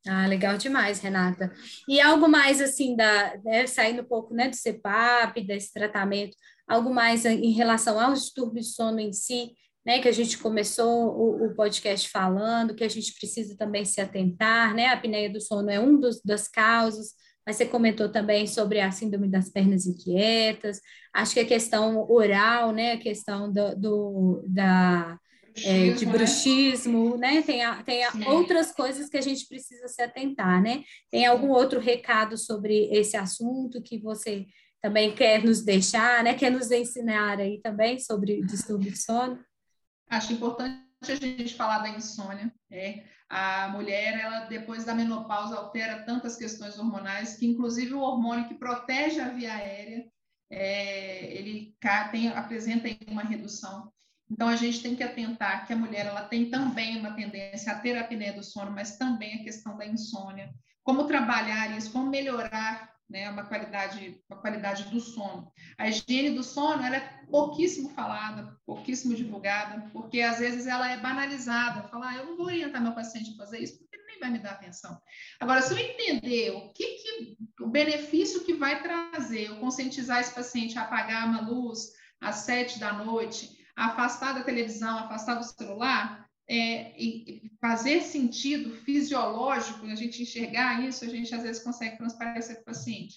Ah, 0.06 0.26
legal 0.26 0.58
demais, 0.58 0.98
Renata. 0.98 1.52
E 1.88 2.00
algo 2.00 2.28
mais 2.28 2.60
assim, 2.60 2.96
da, 2.96 3.36
né, 3.44 3.66
saindo 3.66 4.02
um 4.02 4.04
pouco 4.04 4.34
né, 4.34 4.48
do 4.48 4.56
CEPAP, 4.56 5.40
desse 5.42 5.72
tratamento, 5.72 6.36
algo 6.66 6.92
mais 6.92 7.24
em 7.24 7.52
relação 7.52 8.00
aos 8.00 8.24
distúrbios 8.24 8.66
de 8.66 8.72
sono 8.72 8.98
em 8.98 9.12
si, 9.12 9.52
né, 9.86 10.00
que 10.00 10.08
a 10.08 10.12
gente 10.12 10.38
começou 10.38 11.08
o, 11.08 11.46
o, 11.46 11.54
podcast 11.54 12.08
falando, 12.08 12.74
que 12.74 12.84
a 12.84 12.88
gente 12.88 13.14
precisa 13.14 13.56
também 13.56 13.84
se 13.84 14.00
atentar, 14.00 14.74
né? 14.74 14.86
A 14.86 14.92
apneia 14.94 15.30
do 15.30 15.40
sono 15.40 15.70
é 15.70 15.78
um 15.78 15.98
dos, 15.98 16.20
das 16.22 16.48
causas, 16.48 17.14
mas 17.46 17.56
você 17.56 17.66
comentou 17.66 18.08
também 18.08 18.46
sobre 18.46 18.80
a 18.80 18.90
síndrome 18.90 19.28
das 19.28 19.50
pernas 19.50 19.86
inquietas, 19.86 20.80
acho 21.12 21.34
que 21.34 21.40
a 21.40 21.46
questão 21.46 22.08
oral, 22.10 22.72
né, 22.72 22.92
a 22.92 22.98
questão 22.98 23.52
do, 23.52 23.74
do 23.76 24.44
da 24.46 25.18
é, 25.64 25.90
de 25.90 26.06
bruxismo, 26.06 27.16
né? 27.16 27.34
né? 27.34 27.42
Tem, 27.42 27.62
a, 27.62 27.82
tem 27.82 28.04
a 28.04 28.12
outras 28.28 28.72
coisas 28.72 29.08
que 29.08 29.16
a 29.16 29.20
gente 29.20 29.46
precisa 29.46 29.88
se 29.88 30.00
atentar, 30.02 30.62
né? 30.62 30.84
Tem 31.10 31.26
algum 31.26 31.50
outro 31.50 31.80
recado 31.80 32.36
sobre 32.38 32.88
esse 32.92 33.16
assunto 33.16 33.82
que 33.82 33.98
você 33.98 34.46
também 34.80 35.14
quer 35.14 35.44
nos 35.44 35.62
deixar, 35.62 36.24
né? 36.24 36.34
Quer 36.34 36.50
nos 36.50 36.70
ensinar 36.70 37.38
aí 37.38 37.60
também 37.60 37.98
sobre 37.98 38.42
distúrbio 38.42 38.90
de 38.90 38.98
sono? 38.98 39.38
Acho 40.08 40.32
importante 40.32 40.82
a 41.02 41.14
gente 41.14 41.54
falar 41.54 41.78
da 41.78 41.90
insônia. 41.90 42.52
É, 42.70 43.04
a 43.28 43.68
mulher, 43.68 44.18
ela 44.18 44.40
depois 44.46 44.84
da 44.84 44.94
menopausa 44.94 45.56
altera 45.56 46.04
tantas 46.04 46.36
questões 46.36 46.78
hormonais 46.78 47.36
que, 47.36 47.46
inclusive, 47.46 47.94
o 47.94 48.00
hormônio 48.00 48.48
que 48.48 48.54
protege 48.54 49.20
a 49.20 49.28
via 49.28 49.54
aérea, 49.54 50.04
é, 50.50 51.32
ele 51.34 51.74
tem, 52.10 52.28
apresenta 52.28 52.88
uma 53.08 53.22
redução. 53.22 53.91
Então, 54.32 54.48
a 54.48 54.56
gente 54.56 54.82
tem 54.82 54.96
que 54.96 55.02
atentar 55.02 55.66
que 55.66 55.74
a 55.74 55.76
mulher 55.76 56.06
ela 56.06 56.22
tem 56.22 56.48
também 56.48 56.98
uma 56.98 57.12
tendência 57.12 57.70
a 57.70 57.78
ter 57.78 57.98
apneia 57.98 58.32
do 58.32 58.42
sono, 58.42 58.70
mas 58.70 58.96
também 58.96 59.34
a 59.34 59.44
questão 59.44 59.76
da 59.76 59.86
insônia. 59.86 60.50
Como 60.82 61.06
trabalhar 61.06 61.76
isso, 61.76 61.92
como 61.92 62.08
melhorar 62.08 62.90
né, 63.10 63.28
uma 63.28 63.44
qualidade, 63.44 64.18
uma 64.28 64.40
qualidade 64.40 64.84
do 64.84 64.98
sono. 64.98 65.52
A 65.76 65.86
higiene 65.86 66.30
do 66.30 66.42
sono 66.42 66.82
ela 66.82 66.96
é 66.96 67.20
pouquíssimo 67.30 67.90
falada, 67.90 68.58
pouquíssimo 68.64 69.14
divulgada, 69.14 69.90
porque 69.92 70.22
às 70.22 70.38
vezes 70.38 70.66
ela 70.66 70.90
é 70.90 70.96
banalizada. 70.96 71.86
Falar, 71.88 72.08
ah, 72.08 72.16
eu 72.16 72.26
não 72.26 72.36
vou 72.38 72.46
orientar 72.46 72.82
meu 72.82 72.94
paciente 72.94 73.32
a 73.34 73.36
fazer 73.36 73.58
isso, 73.58 73.78
porque 73.78 73.96
ele 73.96 74.06
nem 74.06 74.18
vai 74.18 74.30
me 74.30 74.38
dar 74.38 74.52
atenção. 74.52 74.98
Agora, 75.38 75.60
se 75.60 75.74
eu 75.74 75.78
entender 75.78 76.52
o 76.52 76.72
que, 76.72 76.86
que 76.86 77.36
o 77.60 77.68
benefício 77.68 78.44
que 78.44 78.54
vai 78.54 78.82
trazer, 78.82 79.48
eu 79.48 79.56
conscientizar 79.56 80.20
esse 80.20 80.34
paciente 80.34 80.78
a 80.78 80.82
apagar 80.82 81.28
uma 81.28 81.42
luz 81.42 81.92
às 82.18 82.36
sete 82.36 82.78
da 82.78 82.94
noite, 82.94 83.61
afastar 83.76 84.34
da 84.34 84.42
televisão, 84.42 84.98
afastar 84.98 85.34
do 85.34 85.44
celular, 85.44 86.28
é, 86.48 86.92
e 87.00 87.50
fazer 87.60 88.02
sentido 88.02 88.70
fisiológico, 88.70 89.86
a 89.86 89.94
gente 89.94 90.22
enxergar 90.22 90.84
isso, 90.86 91.04
a 91.04 91.08
gente 91.08 91.34
às 91.34 91.42
vezes 91.42 91.62
consegue 91.62 91.96
transparecer 91.96 92.56
para 92.56 92.62
o 92.62 92.66
paciente. 92.66 93.16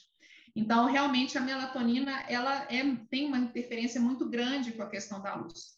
Então, 0.55 0.85
realmente, 0.89 1.37
a 1.37 1.41
melatonina 1.41 2.23
ela 2.29 2.65
é, 2.71 2.95
tem 3.09 3.27
uma 3.27 3.39
interferência 3.39 3.99
muito 3.99 4.29
grande 4.29 4.71
com 4.71 4.83
a 4.83 4.89
questão 4.89 5.21
da 5.21 5.35
luz. 5.35 5.75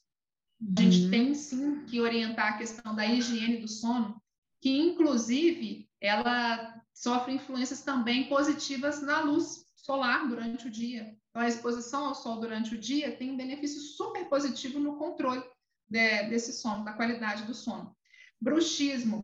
A 0.77 0.81
gente 0.81 1.05
uhum. 1.05 1.09
tem 1.09 1.33
sim 1.33 1.85
que 1.85 2.01
orientar 2.01 2.53
a 2.53 2.57
questão 2.57 2.95
da 2.95 3.05
higiene 3.05 3.57
do 3.57 3.67
sono, 3.67 4.21
que 4.61 4.69
inclusive 4.69 5.89
ela 5.99 6.83
sofre 6.93 7.33
influências 7.33 7.81
também 7.81 8.27
positivas 8.27 9.01
na 9.01 9.21
luz 9.21 9.65
solar 9.75 10.27
durante 10.27 10.67
o 10.67 10.71
dia. 10.71 11.15
Então, 11.37 11.45
a 11.45 11.49
exposição 11.49 12.05
ao 12.07 12.15
sol 12.15 12.39
durante 12.39 12.73
o 12.73 12.77
dia 12.79 13.15
tem 13.15 13.29
um 13.29 13.37
benefício 13.37 13.79
super 13.79 14.27
positivo 14.27 14.79
no 14.79 14.95
controle 14.97 15.43
de, 15.87 16.23
desse 16.29 16.51
sono, 16.51 16.83
da 16.83 16.93
qualidade 16.93 17.43
do 17.43 17.53
sono. 17.53 17.95
Bruxismo. 18.41 19.23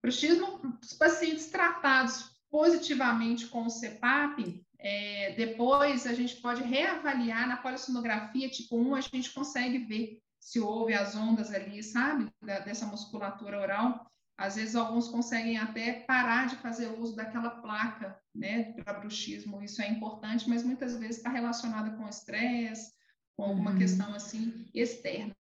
Bruxismo, 0.00 0.60
os 0.80 0.92
pacientes 0.92 1.46
tratados 1.46 2.40
positivamente 2.48 3.48
com 3.48 3.66
o 3.66 3.70
CEPAP, 3.70 4.64
é, 4.78 5.34
depois 5.36 6.06
a 6.06 6.14
gente 6.14 6.36
pode 6.36 6.62
reavaliar 6.62 7.48
na 7.48 7.56
polissonografia 7.56 8.48
tipo 8.48 8.76
1, 8.76 8.94
a 8.94 9.00
gente 9.00 9.32
consegue 9.32 9.78
ver 9.78 10.20
se 10.38 10.60
houve 10.60 10.94
as 10.94 11.16
ondas 11.16 11.52
ali, 11.52 11.82
sabe, 11.82 12.28
da, 12.40 12.60
dessa 12.60 12.86
musculatura 12.86 13.60
oral. 13.60 14.08
Às 14.38 14.54
vezes 14.54 14.76
alguns 14.76 15.08
conseguem 15.08 15.58
até 15.58 16.04
parar 16.04 16.46
de 16.46 16.56
fazer 16.56 16.86
uso 16.98 17.16
daquela 17.16 17.50
placa, 17.50 18.16
né, 18.32 18.72
para 18.72 19.00
bruxismo. 19.00 19.60
Isso 19.60 19.82
é 19.82 19.90
importante, 19.90 20.48
mas 20.48 20.62
muitas 20.62 20.96
vezes 20.96 21.16
está 21.16 21.28
relacionada 21.28 21.90
com 21.96 22.08
estresse, 22.08 22.92
com 23.36 23.44
alguma 23.44 23.72
uhum. 23.72 23.78
questão 23.78 24.14
assim 24.14 24.70
externa. 24.72 25.34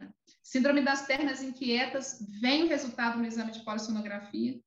Síndrome 0.44 0.82
das 0.82 1.04
pernas 1.04 1.44
inquietas 1.44 2.26
vem 2.42 2.64
o 2.64 2.70
resultado 2.70 3.20
no 3.20 3.26
exame 3.26 3.52
de 3.52 3.64
polissonografia, 3.64 4.60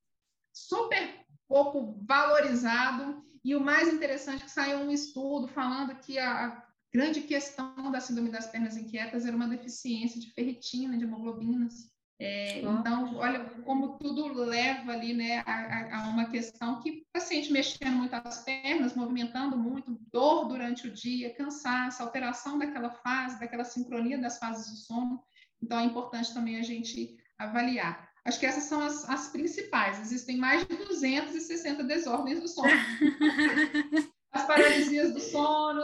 super 0.52 1.24
pouco 1.48 1.98
valorizado, 2.06 3.24
e 3.44 3.56
o 3.56 3.60
mais 3.60 3.92
interessante 3.92 4.42
é 4.42 4.44
que 4.44 4.50
saiu 4.50 4.78
um 4.78 4.92
estudo 4.92 5.48
falando 5.48 5.96
que 5.96 6.18
a, 6.18 6.46
a 6.46 6.66
grande 6.92 7.22
questão 7.22 7.90
da 7.90 8.00
síndrome 8.00 8.30
das 8.30 8.46
pernas 8.46 8.76
inquietas 8.76 9.24
era 9.24 9.34
uma 9.34 9.48
deficiência 9.48 10.20
de 10.20 10.32
ferritina, 10.32 10.96
de 10.96 11.04
hemoglobinas. 11.04 11.90
É, 12.22 12.60
então, 12.60 13.16
olha 13.16 13.42
como 13.64 13.96
tudo 13.98 14.34
leva 14.34 14.92
ali 14.92 15.14
né, 15.14 15.42
a, 15.46 15.96
a, 15.96 16.08
uma 16.10 16.26
questão 16.26 16.78
que 16.82 16.90
o 16.90 17.02
paciente 17.14 17.50
mexendo 17.50 17.96
muito 17.96 18.12
as 18.12 18.44
pernas, 18.44 18.94
movimentando 18.94 19.56
muito, 19.56 19.98
dor 20.12 20.46
durante 20.46 20.86
o 20.86 20.92
dia, 20.92 21.34
cansaço, 21.34 22.02
alteração 22.02 22.58
daquela 22.58 22.90
fase, 22.90 23.40
daquela 23.40 23.64
sincronia 23.64 24.18
das 24.18 24.36
fases 24.36 24.70
do 24.70 24.76
sono. 24.76 25.24
Então, 25.62 25.78
é 25.78 25.84
importante 25.84 26.34
também 26.34 26.58
a 26.58 26.62
gente 26.62 27.16
avaliar. 27.38 28.10
Acho 28.22 28.38
que 28.38 28.44
essas 28.44 28.64
são 28.64 28.82
as, 28.82 29.08
as 29.08 29.28
principais. 29.28 29.98
Existem 29.98 30.36
mais 30.36 30.66
de 30.66 30.76
260 30.76 31.84
desordens 31.84 32.38
do 32.38 32.48
sono. 32.48 32.68
as 34.30 34.46
paralisias 34.46 35.14
do 35.14 35.20
sono, 35.20 35.82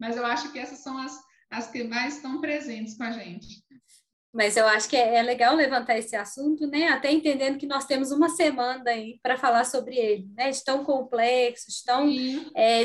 mas 0.00 0.16
eu 0.16 0.24
acho 0.24 0.50
que 0.50 0.58
essas 0.58 0.78
são 0.78 0.96
as, 0.96 1.22
as 1.50 1.70
que 1.70 1.84
mais 1.84 2.16
estão 2.16 2.40
presentes 2.40 2.96
com 2.96 3.02
a 3.02 3.10
gente. 3.10 3.67
Mas 4.32 4.56
eu 4.56 4.66
acho 4.66 4.88
que 4.88 4.96
é, 4.96 5.16
é, 5.16 5.22
legal 5.22 5.54
levantar 5.56 5.98
esse 5.98 6.14
assunto, 6.14 6.66
né? 6.66 6.88
Até 6.88 7.10
entendendo 7.10 7.58
que 7.58 7.66
nós 7.66 7.86
temos 7.86 8.10
uma 8.10 8.28
semana 8.28 8.90
aí 8.90 9.18
para 9.22 9.38
falar 9.38 9.64
sobre 9.64 9.96
ele, 9.96 10.28
né? 10.36 10.50
De 10.50 10.62
tão 10.62 10.84
complexo, 10.84 11.66
de 11.68 11.84
tão, 11.84 12.08
é, 12.54 12.84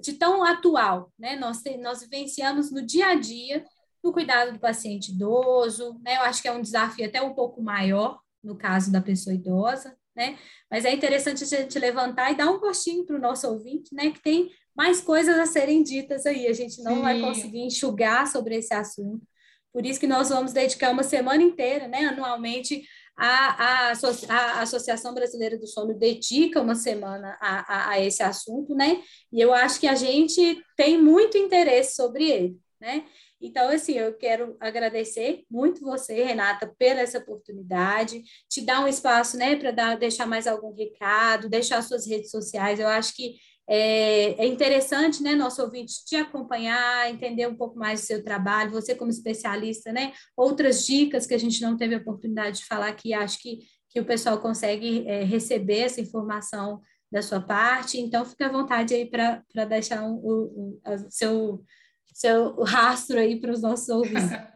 de 0.00 0.12
tão 0.12 0.44
atual, 0.44 1.12
né? 1.18 1.36
Nós, 1.36 1.62
nós 1.80 2.00
vivenciamos 2.00 2.70
no 2.70 2.80
dia 2.80 3.08
a 3.08 3.14
dia 3.14 3.64
no 4.04 4.12
cuidado 4.12 4.52
do 4.52 4.58
paciente 4.58 5.10
idoso, 5.10 5.98
né? 6.04 6.16
Eu 6.16 6.22
acho 6.22 6.42
que 6.42 6.48
é 6.48 6.52
um 6.52 6.62
desafio 6.62 7.06
até 7.06 7.22
um 7.22 7.34
pouco 7.34 7.62
maior 7.62 8.20
no 8.42 8.56
caso 8.56 8.92
da 8.92 9.00
pessoa 9.00 9.34
idosa, 9.34 9.96
né? 10.14 10.38
Mas 10.70 10.84
é 10.84 10.92
interessante 10.92 11.42
a 11.42 11.46
gente 11.46 11.78
levantar 11.78 12.30
e 12.30 12.36
dar 12.36 12.50
um 12.50 12.60
gostinho 12.60 13.04
para 13.04 13.16
o 13.16 13.20
nosso 13.20 13.48
ouvinte, 13.48 13.94
né? 13.94 14.10
Que 14.10 14.22
tem 14.22 14.50
mais 14.76 15.00
coisas 15.00 15.38
a 15.38 15.46
serem 15.46 15.82
ditas 15.82 16.26
aí. 16.26 16.46
A 16.46 16.52
gente 16.52 16.82
não 16.82 16.96
Sim. 16.96 17.02
vai 17.02 17.20
conseguir 17.20 17.60
enxugar 17.60 18.26
sobre 18.26 18.56
esse 18.56 18.74
assunto. 18.74 19.26
Por 19.74 19.84
isso 19.84 19.98
que 19.98 20.06
nós 20.06 20.28
vamos 20.28 20.52
dedicar 20.52 20.92
uma 20.92 21.02
semana 21.02 21.42
inteira, 21.42 21.88
né, 21.88 22.06
anualmente, 22.06 22.84
a, 23.16 23.88
a, 23.88 23.92
a, 24.28 24.62
Associação 24.62 25.12
Brasileira 25.12 25.58
do 25.58 25.66
Sono 25.66 25.98
dedica 25.98 26.60
uma 26.60 26.76
semana 26.76 27.36
a, 27.40 27.74
a, 27.74 27.90
a, 27.90 28.00
esse 28.00 28.22
assunto, 28.22 28.72
né? 28.74 29.02
E 29.32 29.40
eu 29.40 29.52
acho 29.52 29.80
que 29.80 29.88
a 29.88 29.96
gente 29.96 30.62
tem 30.76 30.96
muito 30.96 31.36
interesse 31.36 31.96
sobre 31.96 32.30
ele, 32.30 32.56
né? 32.80 33.04
Então, 33.40 33.68
assim, 33.68 33.94
eu 33.94 34.14
quero 34.16 34.56
agradecer 34.60 35.44
muito 35.50 35.80
você, 35.80 36.22
Renata, 36.22 36.72
pela 36.78 37.00
essa 37.00 37.18
oportunidade, 37.18 38.22
te 38.48 38.60
dar 38.62 38.80
um 38.80 38.88
espaço, 38.88 39.36
né, 39.36 39.56
para 39.56 39.96
deixar 39.96 40.26
mais 40.26 40.46
algum 40.46 40.72
recado, 40.72 41.48
deixar 41.48 41.82
suas 41.82 42.06
redes 42.06 42.30
sociais. 42.30 42.78
Eu 42.80 42.88
acho 42.88 43.14
que 43.14 43.34
é, 43.66 44.44
é, 44.44 44.46
interessante, 44.46 45.22
né, 45.22 45.34
nosso 45.34 45.62
ouvinte, 45.62 46.04
te 46.04 46.16
acompanhar, 46.16 47.10
entender 47.10 47.46
um 47.46 47.56
pouco 47.56 47.78
mais 47.78 48.00
do 48.00 48.06
seu 48.06 48.22
trabalho, 48.22 48.70
você 48.70 48.94
como 48.94 49.10
especialista, 49.10 49.92
né, 49.92 50.12
outras 50.36 50.84
dicas 50.84 51.26
que 51.26 51.34
a 51.34 51.38
gente 51.38 51.62
não 51.62 51.76
teve 51.76 51.94
a 51.94 51.98
oportunidade 51.98 52.58
de 52.58 52.66
falar 52.66 52.88
aqui, 52.88 53.14
acho 53.14 53.40
que, 53.40 53.60
que 53.88 54.00
o 54.00 54.04
pessoal 54.04 54.38
consegue 54.40 55.06
é, 55.08 55.24
receber 55.24 55.80
essa 55.80 56.00
informação 56.00 56.82
da 57.10 57.22
sua 57.22 57.40
parte, 57.40 57.98
então 57.98 58.24
fica 58.24 58.46
à 58.46 58.52
vontade 58.52 58.92
aí 58.92 59.08
para 59.08 59.64
deixar 59.68 60.02
o 60.02 60.12
um, 60.14 60.80
um, 60.84 61.10
seu, 61.10 61.64
seu 62.12 62.62
rastro 62.62 63.18
aí 63.18 63.40
para 63.40 63.52
os 63.52 63.62
nossos 63.62 63.88
ouvintes. 63.88 64.24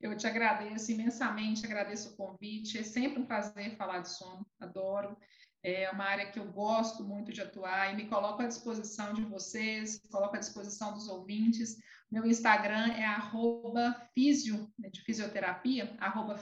Eu 0.00 0.16
te 0.16 0.26
agradeço 0.26 0.92
imensamente, 0.92 1.66
agradeço 1.66 2.10
o 2.10 2.16
convite, 2.16 2.78
é 2.78 2.82
sempre 2.82 3.20
um 3.20 3.26
prazer 3.26 3.76
falar 3.76 3.98
de 3.98 4.08
sono, 4.08 4.46
adoro 4.58 5.14
é 5.62 5.90
uma 5.90 6.04
área 6.04 6.30
que 6.30 6.38
eu 6.38 6.50
gosto 6.50 7.04
muito 7.04 7.32
de 7.32 7.42
atuar 7.42 7.92
e 7.92 7.96
me 7.96 8.08
coloco 8.08 8.42
à 8.42 8.46
disposição 8.46 9.12
de 9.12 9.22
vocês, 9.22 10.00
coloco 10.10 10.36
à 10.36 10.38
disposição 10.38 10.92
dos 10.94 11.08
ouvintes. 11.08 11.76
Meu 12.10 12.26
Instagram 12.26 12.92
é 12.92 13.06
fisio, 14.14 14.72
né, 14.78 14.88
de 14.88 15.02
fisioterapia, 15.02 15.96
arroba. 15.98 16.36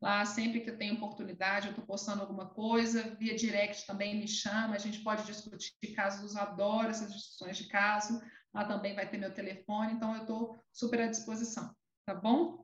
Lá, 0.00 0.26
sempre 0.26 0.60
que 0.60 0.68
eu 0.68 0.76
tenho 0.76 0.94
oportunidade, 0.94 1.66
eu 1.66 1.70
estou 1.70 1.86
postando 1.86 2.22
alguma 2.22 2.46
coisa, 2.46 3.14
via 3.20 3.36
direct 3.36 3.86
também 3.86 4.18
me 4.18 4.26
chama, 4.26 4.74
a 4.74 4.78
gente 4.78 4.98
pode 4.98 5.24
discutir 5.24 5.94
casos, 5.94 6.36
adoro 6.36 6.88
essas 6.88 7.12
discussões 7.12 7.56
de 7.56 7.68
caso. 7.68 8.20
Lá 8.52 8.64
também 8.64 8.96
vai 8.96 9.08
ter 9.08 9.16
meu 9.16 9.32
telefone, 9.32 9.92
então 9.92 10.14
eu 10.14 10.22
estou 10.22 10.58
super 10.72 11.00
à 11.02 11.06
disposição, 11.06 11.72
tá 12.04 12.14
bom? 12.14 12.61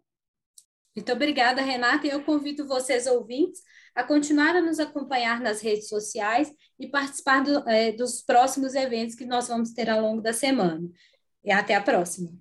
Muito 0.99 1.13
obrigada, 1.13 1.63
Renata, 1.63 2.09
e 2.09 2.11
eu 2.11 2.25
convido 2.25 2.67
vocês, 2.67 3.07
ouvintes, 3.07 3.63
a 3.95 4.03
continuar 4.03 4.57
a 4.57 4.61
nos 4.61 4.81
acompanhar 4.81 5.41
nas 5.41 5.61
redes 5.61 5.89
sociais 5.89 6.53
e 6.77 6.89
participar 6.89 7.45
do, 7.45 7.69
é, 7.69 7.93
dos 7.93 8.21
próximos 8.21 8.75
eventos 8.75 9.15
que 9.15 9.25
nós 9.25 9.47
vamos 9.47 9.71
ter 9.71 9.89
ao 9.89 10.01
longo 10.01 10.21
da 10.21 10.33
semana. 10.33 10.91
E 11.45 11.53
até 11.53 11.77
a 11.77 11.81
próxima. 11.81 12.33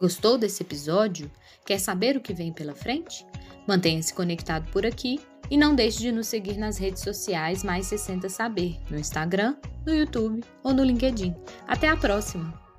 Gostou 0.00 0.38
desse 0.38 0.62
episódio? 0.62 1.30
Quer 1.66 1.78
saber 1.78 2.16
o 2.16 2.22
que 2.22 2.32
vem 2.32 2.54
pela 2.54 2.74
frente? 2.74 3.26
Mantenha-se 3.68 4.14
conectado 4.14 4.70
por 4.72 4.86
aqui 4.86 5.20
e 5.50 5.58
não 5.58 5.74
deixe 5.74 5.98
de 5.98 6.10
nos 6.10 6.28
seguir 6.28 6.56
nas 6.56 6.78
redes 6.78 7.02
sociais 7.02 7.62
Mais 7.62 7.84
60 7.84 8.30
Saber, 8.30 8.78
no 8.90 8.98
Instagram, 8.98 9.56
no 9.86 9.94
YouTube 9.94 10.42
ou 10.64 10.72
no 10.72 10.82
LinkedIn. 10.82 11.36
Até 11.68 11.86
a 11.86 11.98
próxima! 11.98 12.69